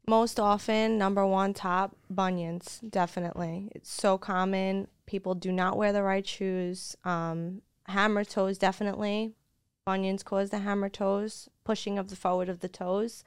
Most 0.09 0.39
often, 0.39 0.99
number 0.99 1.27
one 1.27 1.53
top, 1.53 1.97
bunions, 2.11 2.81
definitely. 2.89 3.71
It's 3.75 3.91
so 3.91 4.19
common. 4.19 4.89
People 5.07 5.35
do 5.35 5.51
not 5.51 5.77
wear 5.77 5.93
the 5.93 6.03
right 6.03 6.27
shoes. 6.27 6.97
Um, 7.05 7.63
hammer 7.87 8.25
toes, 8.25 8.57
definitely. 8.59 9.33
Bunions 9.87 10.25
cause 10.25 10.51
the 10.51 10.59
hammer 10.59 10.89
toes, 10.89 11.49
pushing 11.63 11.97
of 11.97 12.09
the 12.09 12.17
forward 12.17 12.49
of 12.49 12.59
the 12.59 12.69
toes. 12.69 13.23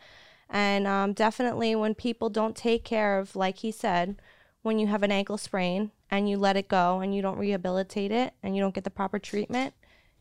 And 0.50 0.86
um, 0.86 1.13
definitely 1.13 1.74
when 1.74 1.95
people 1.95 2.30
don't 2.30 2.54
take 2.54 2.84
care 2.84 3.17
of, 3.17 3.34
like 3.34 3.60
he 3.60 3.72
said, 3.72 4.17
when 4.62 4.78
you 4.78 4.88
have 4.88 5.02
an 5.02 5.12
ankle 5.12 5.38
sprain 5.38 5.91
and 6.12 6.30
you 6.30 6.36
let 6.36 6.58
it 6.58 6.67
go 6.67 7.00
and 7.00 7.15
you 7.15 7.22
don't 7.22 7.38
rehabilitate 7.38 8.12
it 8.12 8.34
and 8.43 8.58
you 8.58 8.62
don't 8.62 8.76
get 8.76 8.84
the 8.84 8.89
proper 8.89 9.19
treatment, 9.19 9.74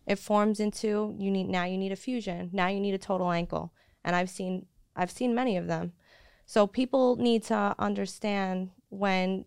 it 0.07 0.20
forms 0.20 0.61
into 0.61 1.16
you 1.18 1.29
need 1.29 1.48
now 1.48 1.64
you 1.64 1.77
need 1.77 1.90
a 1.90 1.96
fusion. 1.96 2.51
Now 2.53 2.68
you 2.68 2.79
need 2.79 2.94
a 2.94 2.98
total 2.98 3.33
ankle. 3.33 3.72
And 4.05 4.14
I've 4.14 4.31
seen 4.31 4.66
I've 4.94 5.11
seen 5.11 5.35
many 5.35 5.57
of 5.57 5.66
them. 5.66 5.92
So 6.46 6.68
people 6.68 7.16
need 7.16 7.42
to 7.44 7.74
understand 7.81 8.70
when 8.90 9.44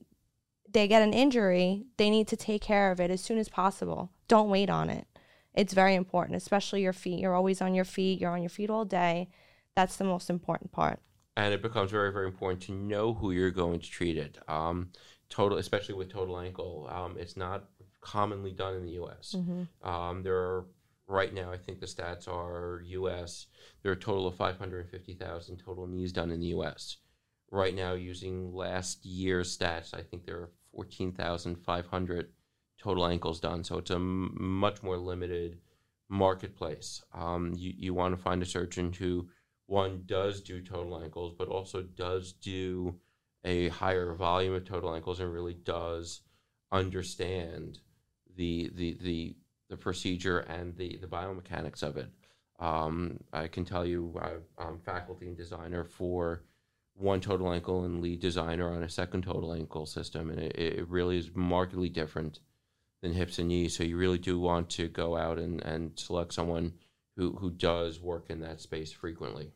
they 0.69 0.89
get 0.89 1.01
an 1.01 1.13
injury, 1.13 1.85
they 1.95 2.09
need 2.09 2.27
to 2.27 2.35
take 2.35 2.61
care 2.61 2.91
of 2.91 2.99
it 2.99 3.11
as 3.11 3.21
soon 3.21 3.37
as 3.37 3.47
possible. 3.47 4.11
Don't 4.27 4.49
wait 4.49 4.69
on 4.69 4.89
it. 4.89 5.07
It's 5.53 5.73
very 5.73 5.95
important, 5.95 6.37
especially 6.37 6.81
your 6.81 6.93
feet. 6.93 7.19
You're 7.19 7.35
always 7.35 7.61
on 7.61 7.75
your 7.75 7.85
feet. 7.85 8.19
You're 8.19 8.31
on 8.31 8.41
your 8.41 8.49
feet 8.49 8.69
all 8.69 8.85
day. 8.85 9.29
That's 9.75 9.97
the 9.97 10.03
most 10.03 10.29
important 10.29 10.71
part. 10.71 10.99
And 11.37 11.53
it 11.53 11.61
becomes 11.61 11.91
very, 11.91 12.11
very 12.11 12.27
important 12.27 12.61
to 12.63 12.73
know 12.73 13.13
who 13.13 13.31
you're 13.31 13.51
going 13.51 13.79
to 13.79 13.89
treat 13.89 14.17
it. 14.17 14.37
Um, 14.47 14.89
total, 15.29 15.57
especially 15.57 15.95
with 15.95 16.11
total 16.11 16.39
ankle, 16.39 16.89
um, 16.91 17.15
it's 17.17 17.37
not 17.37 17.69
commonly 18.01 18.51
done 18.51 18.75
in 18.75 18.83
the 18.83 18.91
U.S. 18.93 19.35
Um, 19.83 20.23
there 20.23 20.35
are 20.35 20.65
right 21.07 21.33
now, 21.33 21.51
I 21.51 21.57
think 21.57 21.79
the 21.79 21.85
stats 21.85 22.27
are 22.27 22.81
U.S. 22.85 23.47
There 23.83 23.91
are 23.91 23.95
a 23.95 23.99
total 23.99 24.27
of 24.27 24.35
550,000 24.35 25.57
total 25.57 25.87
knees 25.87 26.11
done 26.11 26.31
in 26.31 26.39
the 26.39 26.47
U.S. 26.47 26.97
Right 27.49 27.75
now, 27.75 27.93
using 27.93 28.53
last 28.53 29.05
year's 29.05 29.57
stats, 29.57 29.93
I 29.93 30.01
think 30.01 30.25
there 30.25 30.37
are 30.37 30.51
14,500 30.73 32.29
total 32.81 33.05
ankles 33.07 33.39
done. 33.39 33.63
So 33.63 33.77
it's 33.77 33.91
a 33.91 33.95
m- 33.95 34.35
much 34.39 34.81
more 34.83 34.97
limited 34.97 35.59
marketplace. 36.09 37.03
Um, 37.13 37.53
you 37.55 37.73
you 37.77 37.93
want 37.93 38.15
to 38.15 38.21
find 38.21 38.41
a 38.41 38.45
surgeon 38.45 38.91
who 38.93 39.29
one 39.67 40.03
does 40.05 40.41
do 40.41 40.61
total 40.61 41.01
ankles, 41.01 41.33
but 41.37 41.47
also 41.47 41.81
does 41.81 42.33
do 42.33 42.95
a 43.45 43.69
higher 43.69 44.13
volume 44.13 44.53
of 44.53 44.65
total 44.65 44.93
ankles 44.93 45.19
and 45.19 45.31
really 45.31 45.53
does 45.53 46.21
understand 46.71 47.79
the 48.35 48.71
the 48.75 48.97
the, 49.01 49.35
the 49.69 49.77
procedure 49.77 50.39
and 50.39 50.75
the 50.77 50.97
the 50.97 51.07
biomechanics 51.07 51.83
of 51.83 51.97
it. 51.97 52.09
Um, 52.59 53.19
I 53.33 53.47
can 53.47 53.65
tell 53.65 53.85
you, 53.85 54.19
I- 54.21 54.63
I'm 54.63 54.79
faculty 54.79 55.27
and 55.27 55.37
designer 55.37 55.83
for 55.83 56.43
one 56.93 57.19
total 57.21 57.51
ankle 57.51 57.85
and 57.85 58.01
lead 58.01 58.19
designer 58.19 58.69
on 58.69 58.83
a 58.83 58.89
second 58.89 59.23
total 59.23 59.53
ankle 59.53 59.85
system, 59.85 60.29
and 60.29 60.39
it, 60.39 60.55
it 60.59 60.87
really 60.87 61.17
is 61.17 61.31
markedly 61.33 61.89
different 61.89 62.39
than 63.01 63.13
hips 63.13 63.39
and 63.39 63.47
knees. 63.47 63.75
So 63.75 63.83
you 63.83 63.97
really 63.97 64.17
do 64.17 64.39
want 64.39 64.69
to 64.71 64.87
go 64.87 65.17
out 65.17 65.39
and, 65.39 65.61
and 65.61 65.91
select 65.97 66.33
someone 66.33 66.73
who, 67.17 67.33
who 67.33 67.49
does 67.49 67.99
work 67.99 68.25
in 68.29 68.41
that 68.41 68.61
space 68.61 68.91
frequently. 68.91 69.51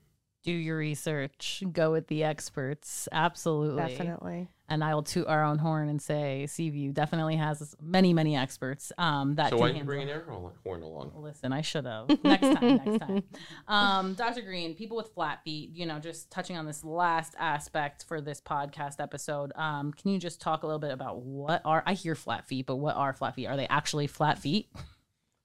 Do 0.46 0.52
your 0.52 0.78
research. 0.78 1.64
Go 1.74 1.92
with 1.92 2.06
the 2.08 2.24
experts. 2.24 3.08
Absolutely. 3.12 3.82
Definitely. 3.82 4.48
And 4.70 4.84
I 4.84 4.94
will 4.94 5.02
toot 5.02 5.26
our 5.26 5.44
own 5.44 5.58
horn 5.58 5.90
and 5.90 6.00
say 6.00 6.46
Seaview 6.46 6.92
definitely 6.92 7.36
has 7.36 7.76
many, 7.82 8.14
many 8.14 8.38
experts 8.38 8.92
um, 9.00 9.34
that 9.36 9.50
so 9.50 9.56
can 9.56 9.60
why 9.60 9.68
did 9.70 9.74
you 9.74 9.78
handle- 9.80 9.96
bring 9.96 10.02
an 10.04 10.10
air 10.10 10.24
horn 10.64 10.84
along? 10.84 11.14
Listen, 11.16 11.52
I 11.52 11.62
should 11.62 11.86
have. 11.88 12.10
Next 12.24 12.60
time, 12.60 12.76
next 12.86 13.00
time. 13.00 13.24
Um, 13.68 14.14
Dr. 14.14 14.42
Green, 14.44 14.76
people 14.76 14.98
with 14.98 15.08
flat 15.16 15.44
feet, 15.44 15.72
you 15.74 15.88
know, 15.88 15.98
just 15.98 16.30
touching 16.30 16.58
on 16.58 16.68
this 16.68 16.84
last 16.84 17.34
aspect 17.40 18.06
for 18.08 18.22
this 18.22 18.40
podcast 18.40 19.00
episode, 19.00 19.52
um, 19.56 19.92
can 19.94 20.12
you 20.12 20.20
just 20.20 20.40
talk 20.40 20.62
a 20.62 20.68
little 20.68 20.80
bit 20.80 20.92
about 20.92 21.24
what 21.24 21.64
are, 21.66 21.82
I 21.88 21.94
hear 21.94 22.14
flat 22.14 22.48
feet, 22.48 22.68
but 22.68 22.76
what 22.76 22.96
are 22.96 23.14
flat 23.14 23.34
feet? 23.34 23.48
Are 23.48 23.58
they 23.58 23.68
actually 23.68 24.06
flat 24.06 24.38
feet? 24.38 24.70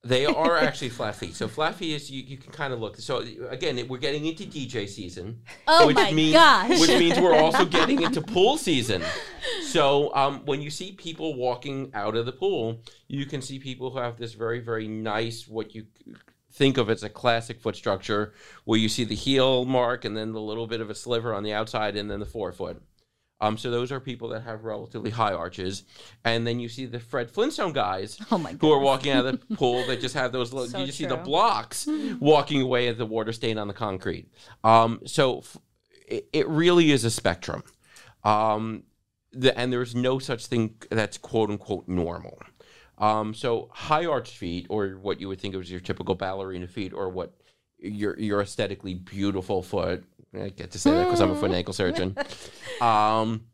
They 0.03 0.25
are 0.27 0.57
actually 0.57 0.89
flat 0.89 1.17
feet. 1.17 1.35
So 1.35 1.49
flat 1.49 1.75
feet 1.75 1.95
is 1.95 2.11
you, 2.11 2.23
you 2.23 2.37
can 2.37 2.53
kind 2.53 2.73
of 2.73 2.81
look. 2.81 2.97
So 2.97 3.25
again, 3.49 3.87
we're 3.89 3.99
getting 3.99 4.27
into 4.27 4.45
DJ 4.45 4.89
season. 4.89 5.43
Oh 5.67 5.87
which 5.87 5.97
my 5.97 6.13
means, 6.13 6.35
gosh. 6.35 6.81
Which 6.81 6.91
means 6.91 7.19
we're 7.19 7.37
also 7.37 7.65
getting 7.65 8.03
into 8.03 8.21
pool 8.23 8.57
season. 8.57 9.03
So 9.63 10.15
um, 10.15 10.43
when 10.47 10.61
you 10.61 10.71
see 10.71 10.93
people 10.93 11.35
walking 11.35 11.91
out 11.95 12.17
of 12.17 12.27
the 12.27 12.33
pool, 12.33 12.83
you 13.09 13.27
can 13.27 13.43
see 13.43 13.59
people 13.59 13.91
who 13.91 13.99
have 13.99 14.17
this 14.17 14.35
very, 14.35 14.61
very 14.61 14.89
nice, 14.89 15.47
what 15.47 15.75
you 15.75 15.87
think 16.53 16.79
of 16.79 16.91
as 16.91 17.03
a 17.03 17.09
classic 17.09 17.61
foot 17.61 17.77
structure, 17.77 18.33
where 18.65 18.79
you 18.79 18.89
see 18.89 19.05
the 19.05 19.15
heel 19.15 19.65
mark 19.65 20.05
and 20.05 20.17
then 20.17 20.33
the 20.33 20.41
little 20.41 20.67
bit 20.67 20.81
of 20.81 20.91
a 20.91 20.95
sliver 20.95 21.35
on 21.35 21.43
the 21.43 21.53
outside 21.53 21.97
and 21.97 22.11
then 22.11 22.21
the 22.21 22.27
forefoot. 22.27 22.83
Um, 23.43 23.57
so 23.57 23.71
those 23.71 23.91
are 23.91 24.01
people 24.01 24.29
that 24.29 24.43
have 24.43 24.65
relatively 24.65 25.11
high 25.11 25.33
arches, 25.33 25.85
and 26.25 26.47
then 26.47 26.61
you 26.61 26.69
see 26.69 26.85
the 26.87 27.01
Fred 27.01 27.31
Flintstone 27.31 27.73
guys 27.73 28.21
Oh 28.31 28.37
who 28.61 28.71
are 28.71 28.79
walking 28.79 29.13
out 29.13 29.25
of 29.25 29.41
the 29.49 29.57
pool 29.57 29.87
that 29.87 30.01
just 30.01 30.15
have 30.15 30.31
those. 30.33 30.53
Little, 30.53 30.69
So 30.69 30.79
you 30.79 30.87
just 30.87 30.99
see 30.99 31.07
the 31.07 31.17
blocks 31.17 31.89
walking 32.21 32.61
away 32.61 32.89
at 32.89 32.99
the 32.99 33.07
water 33.07 33.33
stain 33.33 33.57
on 33.57 33.67
the 33.69 33.75
concrete. 33.75 34.29
Um, 34.63 35.01
so 35.07 35.39
f- 35.39 35.57
it, 36.07 36.29
it 36.33 36.49
really 36.49 36.91
is 36.91 37.05
a 37.05 37.11
spectrum, 37.11 37.63
um, 38.25 38.83
the, 39.33 39.59
and 39.59 39.73
there's 39.73 39.95
no 39.95 40.19
such 40.19 40.47
thing 40.47 40.75
that's 40.91 41.17
quote 41.17 41.51
unquote 41.51 41.89
normal. 41.89 42.39
Um, 42.99 43.33
so 43.33 43.71
high 43.73 44.05
arch 44.05 44.37
feet, 44.37 44.67
or 44.69 44.89
what 44.91 45.19
you 45.19 45.29
would 45.29 45.41
think 45.41 45.55
of 45.55 45.63
as 45.63 45.71
your 45.71 45.81
typical 45.81 46.15
ballerina 46.15 46.67
feet, 46.67 46.93
or 46.93 47.09
what 47.09 47.33
your 47.79 48.19
your 48.19 48.43
aesthetically 48.43 48.93
beautiful 48.95 49.63
foot. 49.63 50.05
I 50.35 50.49
get 50.51 50.71
to 50.73 50.79
say 50.79 50.93
that 50.93 51.05
because 51.05 51.21
I'm 51.21 51.31
a 51.33 51.35
foot 51.35 51.47
and 51.47 51.55
ankle 51.55 51.75
surgeon. 51.75 52.17
Um, 52.81 53.45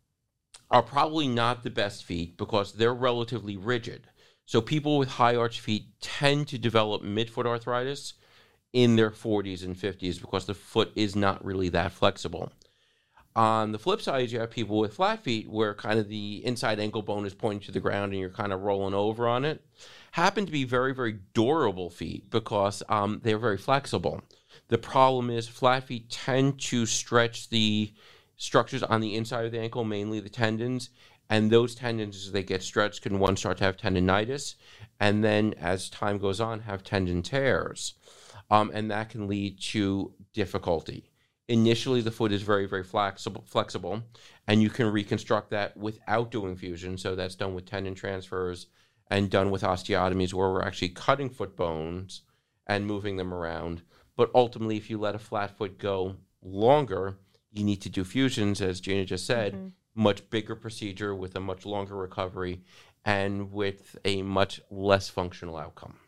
are 0.71 0.85
probably 0.85 1.27
not 1.27 1.65
the 1.65 1.71
best 1.71 2.05
feet 2.05 2.37
because 2.37 2.75
they're 2.75 2.95
relatively 2.95 3.57
rigid. 3.57 4.07
So 4.45 4.61
people 4.61 4.99
with 4.99 5.09
high 5.09 5.35
arch 5.35 5.61
feet 5.61 5.87
tend 6.01 6.47
to 6.49 6.59
develop 6.59 7.03
midfoot 7.03 7.45
arthritis 7.45 8.15
in 8.73 8.95
their 8.95 9.11
40s 9.11 9.65
and 9.65 9.75
50s 9.75 10.21
because 10.21 10.47
the 10.47 10.55
foot 10.55 10.93
is 10.95 11.17
not 11.17 11.45
really 11.45 11.69
that 11.71 11.91
flexible. 11.91 12.53
On 13.35 13.73
the 13.73 13.79
flip 13.79 14.01
side, 14.01 14.31
you 14.31 14.41
have 14.41 14.51
people 14.51 14.79
with 14.79 14.95
flat 14.95 15.23
feet 15.23 15.51
where 15.51 15.75
kind 15.75 15.99
of 15.99 16.09
the 16.09 16.45
inside 16.45 16.81
ankle 16.81 17.03
bone 17.03 17.27
is 17.27 17.35
pointing 17.35 17.67
to 17.67 17.73
the 17.73 17.81
ground 17.81 18.13
and 18.13 18.21
you're 18.21 18.31
kind 18.31 18.53
of 18.53 18.63
rolling 18.63 18.95
over 18.95 19.29
on 19.29 19.45
it. 19.45 19.63
Happen 20.13 20.47
to 20.47 20.53
be 20.53 20.65
very, 20.65 20.95
very 20.95 21.19
durable 21.35 21.91
feet 21.91 22.31
because 22.31 22.83
um, 22.89 23.21
they're 23.23 23.39
very 23.39 23.59
flexible. 23.59 24.23
The 24.69 24.79
problem 24.79 25.31
is 25.31 25.47
flat 25.47 25.85
feet 25.85 26.11
tend 26.11 26.61
to 26.63 26.87
stretch 26.87 27.49
the 27.51 27.93
structures 28.37 28.83
on 28.83 29.01
the 29.01 29.15
inside 29.15 29.45
of 29.45 29.53
the 29.53 29.61
ankle, 29.61 29.85
mainly 29.85 30.21
the 30.21 30.29
tendons, 30.29 30.91
and 31.29 31.51
those 31.51 31.75
tendons, 31.75 32.27
as 32.27 32.33
they 32.33 32.43
get 32.43 32.63
stretched, 32.63 33.03
can 33.03 33.19
one 33.19 33.37
start 33.37 33.59
to 33.59 33.65
have 33.65 33.77
tendonitis, 33.77 34.55
and 35.01 35.25
then 35.25 35.55
as 35.55 35.91
time 35.91 36.19
goes 36.19 36.41
on, 36.41 36.61
have 36.61 36.85
tendon 36.85 37.23
tears, 37.23 37.95
um, 38.51 38.71
and 38.75 38.91
that 38.91 39.09
can 39.09 39.27
lead 39.27 39.61
to 39.61 40.13
difficulty. 40.33 41.11
Initially, 41.49 42.01
the 42.01 42.11
foot 42.11 42.33
is 42.33 42.43
very, 42.43 42.67
very 42.67 42.83
flexible, 42.83 43.45
flexible, 43.47 44.03
and 44.49 44.63
you 44.63 44.71
can 44.71 44.91
reconstruct 44.91 45.51
that 45.51 45.77
without 45.77 46.31
doing 46.31 46.57
fusion. 46.57 46.99
So 46.99 47.15
that's 47.15 47.37
done 47.37 47.55
with 47.55 47.67
tendon 47.67 47.95
transfers 47.95 48.67
and 49.09 49.31
done 49.31 49.53
with 49.53 49.63
osteotomies, 49.63 50.35
where 50.35 50.51
we're 50.51 50.63
actually 50.63 50.89
cutting 50.89 51.31
foot 51.31 51.57
bones 51.57 52.23
and 52.67 52.85
moving 52.85 53.17
them 53.17 53.33
around. 53.33 53.83
But 54.17 54.31
ultimately, 54.35 54.77
if 54.77 54.89
you 54.91 54.99
let 54.99 55.15
a 55.15 55.19
flat 55.19 55.57
foot 55.57 55.79
go 55.79 56.17
longer, 56.43 57.19
you 57.53 57.65
need 57.65 57.83
to 57.83 57.89
do 57.91 58.03
fusions, 58.05 58.61
as 58.63 58.81
Gina 58.81 59.05
just 59.05 59.27
said, 59.27 59.53
Mhm. 59.55 59.73
much 59.95 60.29
bigger 60.31 60.57
procedure 60.57 61.15
with 61.15 61.37
a 61.37 61.41
much 61.41 61.67
longer 61.67 61.95
recovery 61.97 62.63
and 63.05 63.53
with 63.53 63.97
a 64.05 64.23
much 64.23 64.61
less 64.71 65.09
functional 65.09 65.57
outcome. 65.57 65.99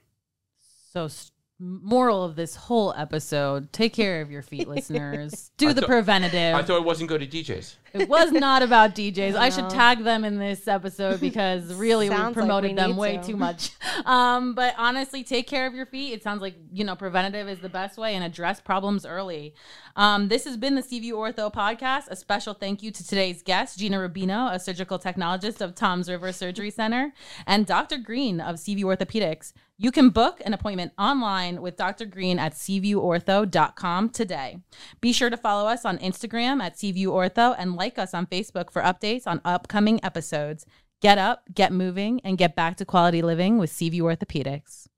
So, 0.92 1.04
s- 1.04 1.32
moral 1.58 2.24
of 2.24 2.36
this 2.36 2.54
whole 2.56 2.92
episode: 2.96 3.72
take 3.72 3.92
care 3.92 4.20
of 4.22 4.30
your 4.30 4.42
feet, 4.42 4.68
listeners. 4.76 5.50
Do 5.56 5.68
I 5.68 5.72
the 5.74 5.80
thought- 5.82 5.88
preventative. 5.88 6.54
I 6.54 6.62
thought 6.62 6.78
it 6.78 6.84
wasn't 6.84 7.08
go 7.10 7.18
to 7.18 7.26
DJs. 7.26 7.76
It 7.92 8.09
was 8.09 8.33
not 8.33 8.62
about 8.62 8.94
DJs. 8.94 9.35
I 9.37 9.51
should 9.51 9.70
tag 9.70 10.05
them 10.05 10.24
in 10.24 10.38
this 10.38 10.68
episode 10.68 11.20
because 11.20 11.72
really 11.74 12.09
we 12.09 12.14
Sounds 12.14 12.37
like 12.37 12.46
promoted 12.46 12.70
we 12.72 12.77
them 12.77 12.96
way 12.96 13.16
to. 13.16 13.24
too 13.24 13.37
much. 13.37 13.70
Um, 14.05 14.55
but 14.55 14.74
honestly, 14.79 15.24
take 15.24 15.48
care 15.48 15.66
of 15.66 15.74
your 15.74 15.85
feet. 15.85 16.12
It 16.12 16.22
sounds 16.22 16.40
like 16.40 16.55
you 16.72 16.85
know 16.85 16.94
preventative 16.94 17.48
is 17.48 17.59
the 17.59 17.68
best 17.68 17.98
way 17.98 18.14
and 18.14 18.22
address 18.22 18.61
problems 18.61 19.05
early. 19.05 19.55
Um, 19.96 20.29
this 20.29 20.44
has 20.44 20.57
been 20.57 20.77
the 20.77 20.83
Seaview 20.83 21.16
Ortho 21.16 21.53
podcast. 21.53 22.05
A 22.09 22.14
special 22.14 22.55
thank 22.55 22.81
you 22.81 22.92
to 22.92 23.07
today's 23.07 23.42
guest, 23.42 23.77
Gina 23.79 23.98
Rubino, 23.98 24.55
a 24.55 24.61
surgical 24.61 25.01
technologist 25.01 25.61
of 25.61 25.74
Toms 25.74 26.09
River 26.09 26.33
Surgery 26.33 26.70
Center, 26.70 27.12
and 27.44 27.66
Dr. 27.66 27.98
Green 27.98 28.40
of 28.40 28.61
Seaview 28.61 28.87
Orthopedics. 28.87 29.53
You 29.81 29.92
can 29.92 30.11
book 30.11 30.40
an 30.44 30.55
appointment 30.55 30.92
online 30.98 31.62
with 31.62 31.77
Dr. 31.77 32.05
Green 32.05 32.40
at 32.40 32.55
seaviewortho.com 32.55 34.11
today. 34.11 34.59
Be 35.01 35.12
sure 35.12 35.31
to 35.31 35.37
follow 35.37 35.68
us 35.68 35.85
on 35.85 35.98
Instagram 35.98 36.61
at 36.61 36.74
seaviewortho 36.77 37.55
and 37.57 37.77
like 37.78 37.98
us 37.98 38.12
on 38.12 38.26
Facebook 38.26 38.70
for 38.70 38.82
updates 38.82 39.26
on 39.26 39.40
upcoming 39.44 40.04
episodes. 40.04 40.66
Get 41.00 41.16
up, 41.16 41.44
get 41.54 41.72
moving, 41.72 42.20
and 42.24 42.36
get 42.36 42.56
back 42.56 42.76
to 42.78 42.84
quality 42.84 43.22
living 43.22 43.56
with 43.56 43.70
Seaview 43.70 44.02
Orthopedics. 44.02 44.88